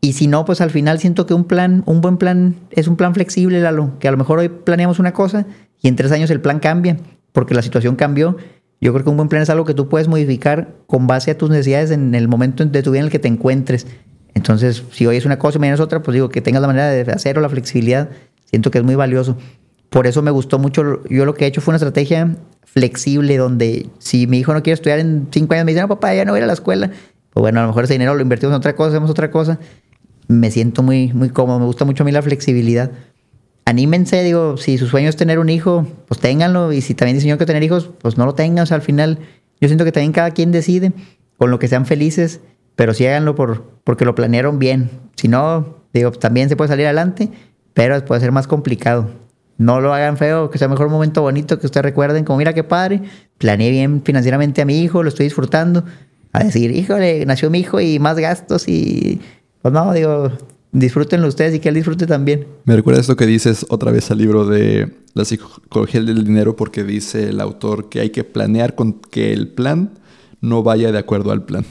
[0.00, 2.96] y si no, pues al final siento que un plan, un buen plan es un
[2.96, 5.46] plan flexible, Lalo, que a lo mejor hoy planeamos una cosa
[5.80, 6.98] y en tres años el plan cambia
[7.32, 8.36] porque la situación cambió.
[8.80, 11.38] Yo creo que un buen plan es algo que tú puedes modificar con base a
[11.38, 13.88] tus necesidades en el momento de tu vida en el que te encuentres.
[14.34, 16.68] Entonces, si hoy es una cosa y mañana es otra, pues digo que tengas la
[16.68, 18.08] manera de hacerlo, la flexibilidad,
[18.44, 19.36] siento que es muy valioso.
[19.90, 23.88] Por eso me gustó mucho, yo lo que he hecho fue una estrategia flexible donde
[23.98, 26.32] si mi hijo no quiere estudiar en cinco años, me dice, no, papá, ya no
[26.32, 26.88] voy a ir a la escuela.
[27.32, 29.58] Pues bueno, a lo mejor ese dinero lo invertimos en otra cosa, hacemos otra cosa
[30.28, 31.58] me siento muy, muy cómodo.
[31.58, 32.92] Me gusta mucho a mí la flexibilidad.
[33.64, 36.72] Anímense, digo, si su sueño es tener un hijo, pues ténganlo.
[36.72, 38.62] Y si también diseñó que tener hijos, pues no lo tengan.
[38.62, 39.18] O sea, al final,
[39.60, 40.92] yo siento que también cada quien decide
[41.36, 42.40] con lo que sean felices,
[42.76, 44.90] pero sí háganlo por, porque lo planearon bien.
[45.16, 47.30] Si no, digo, también se puede salir adelante,
[47.74, 49.10] pero puede ser más complicado.
[49.56, 52.52] No lo hagan feo, que sea mejor un momento bonito que ustedes recuerden, como mira
[52.52, 53.02] qué padre,
[53.38, 55.84] planeé bien financieramente a mi hijo, lo estoy disfrutando.
[56.32, 59.20] A decir, híjole, nació mi hijo y más gastos y
[59.62, 60.32] pues no, digo,
[60.72, 62.46] disfrútenlo ustedes y que él disfrute también.
[62.64, 66.84] Me recuerda esto que dices otra vez al libro de La psicología del dinero porque
[66.84, 69.98] dice el autor que hay que planear con que el plan
[70.40, 71.64] no vaya de acuerdo al plan.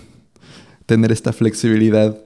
[0.86, 2.18] Tener esta flexibilidad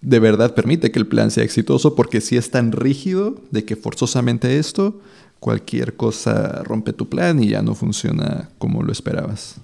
[0.00, 3.76] de verdad permite que el plan sea exitoso, porque si es tan rígido de que
[3.76, 5.00] forzosamente esto,
[5.40, 9.56] cualquier cosa rompe tu plan y ya no funciona como lo esperabas.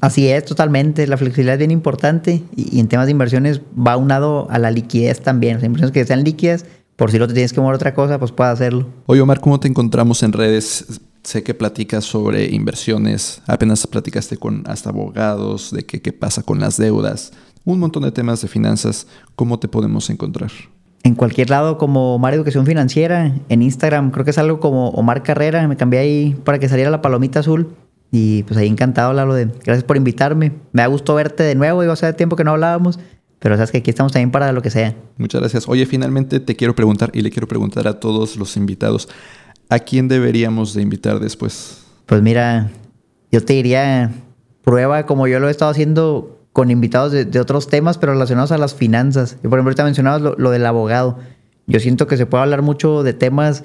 [0.00, 1.06] Así es, totalmente.
[1.06, 5.20] La flexibilidad es bien importante y, en temas de inversiones va unado a la liquidez
[5.20, 5.58] también.
[5.58, 6.64] O inversiones que sean líquidas,
[6.96, 8.86] por si no te tienes que mover otra cosa, pues puedes hacerlo.
[9.06, 11.00] Oye, Omar, ¿cómo te encontramos en redes?
[11.22, 16.60] Sé que platicas sobre inversiones, apenas platicaste con hasta abogados, de qué, qué pasa con
[16.60, 17.32] las deudas,
[17.64, 19.06] un montón de temas de finanzas.
[19.36, 20.50] ¿Cómo te podemos encontrar?
[21.02, 25.22] En cualquier lado como Omar Educación Financiera, en Instagram creo que es algo como Omar
[25.22, 27.74] Carrera, me cambié ahí para que saliera la palomita azul.
[28.12, 30.52] Y pues ahí encantado, Lalo, de gracias por invitarme.
[30.72, 32.98] Me da gusto verte de nuevo, digo, hace tiempo que no hablábamos,
[33.38, 34.94] pero sabes que aquí estamos también para lo que sea.
[35.16, 35.68] Muchas gracias.
[35.68, 39.08] Oye, finalmente te quiero preguntar y le quiero preguntar a todos los invitados,
[39.68, 41.84] ¿a quién deberíamos de invitar después?
[42.06, 42.70] Pues mira,
[43.30, 44.10] yo te diría,
[44.62, 48.58] prueba como yo lo he estado haciendo con invitados de, otros temas, pero relacionados a
[48.58, 49.36] las finanzas.
[49.44, 51.18] Yo, por ejemplo, ahorita mencionabas lo, lo del abogado.
[51.68, 53.62] Yo siento que se puede hablar mucho de temas,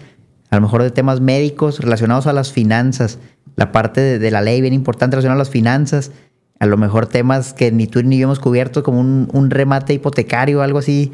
[0.51, 3.17] a lo mejor de temas médicos relacionados a las finanzas
[3.55, 6.11] la parte de, la ley bien importante relacionada a las finanzas,
[6.59, 10.59] a lo mejor temas que ni tú ni yo hemos cubierto, como un, remate hipotecario
[10.59, 11.11] o algo así.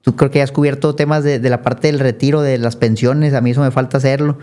[0.00, 3.40] Tú creo que has cubierto temas de, la parte del retiro, de las pensiones, a
[3.40, 4.38] mí eso me falta hacerlo.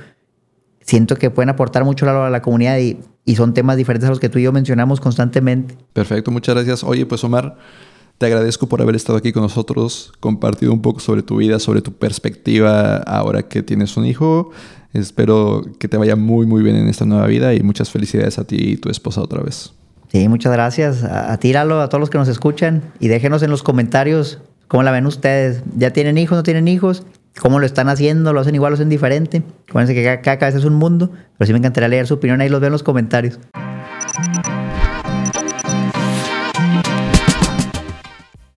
[0.82, 4.20] Siento que pueden aportar mucho a la, comunidad y, y son temas diferentes a los
[4.20, 5.78] que tú y yo mencionamos constantemente.
[5.94, 6.84] Perfecto, muchas gracias.
[6.84, 7.58] Oye, pues Omar,
[8.22, 11.82] te agradezco por haber estado aquí con nosotros, compartido un poco sobre tu vida, sobre
[11.82, 14.52] tu perspectiva ahora que tienes un hijo.
[14.94, 18.44] Espero que te vaya muy, muy bien en esta nueva vida y muchas felicidades a
[18.44, 19.74] ti y tu esposa otra vez.
[20.12, 21.04] Sí, muchas gracias.
[21.04, 24.92] A, ti, a todos los que nos escuchan y déjenos en los comentarios cómo la
[24.92, 25.64] ven ustedes.
[25.78, 27.04] ¿Ya tienen hijos, no tienen hijos?
[27.40, 28.34] ¿Cómo lo están haciendo?
[28.34, 29.44] ¿Lo hacen igual, lo hacen diferente?
[29.70, 32.42] Acuérdense que cada, cada cabeza es un mundo, pero sí me encantaría leer su opinión
[32.42, 33.40] ahí los veo en los comentarios.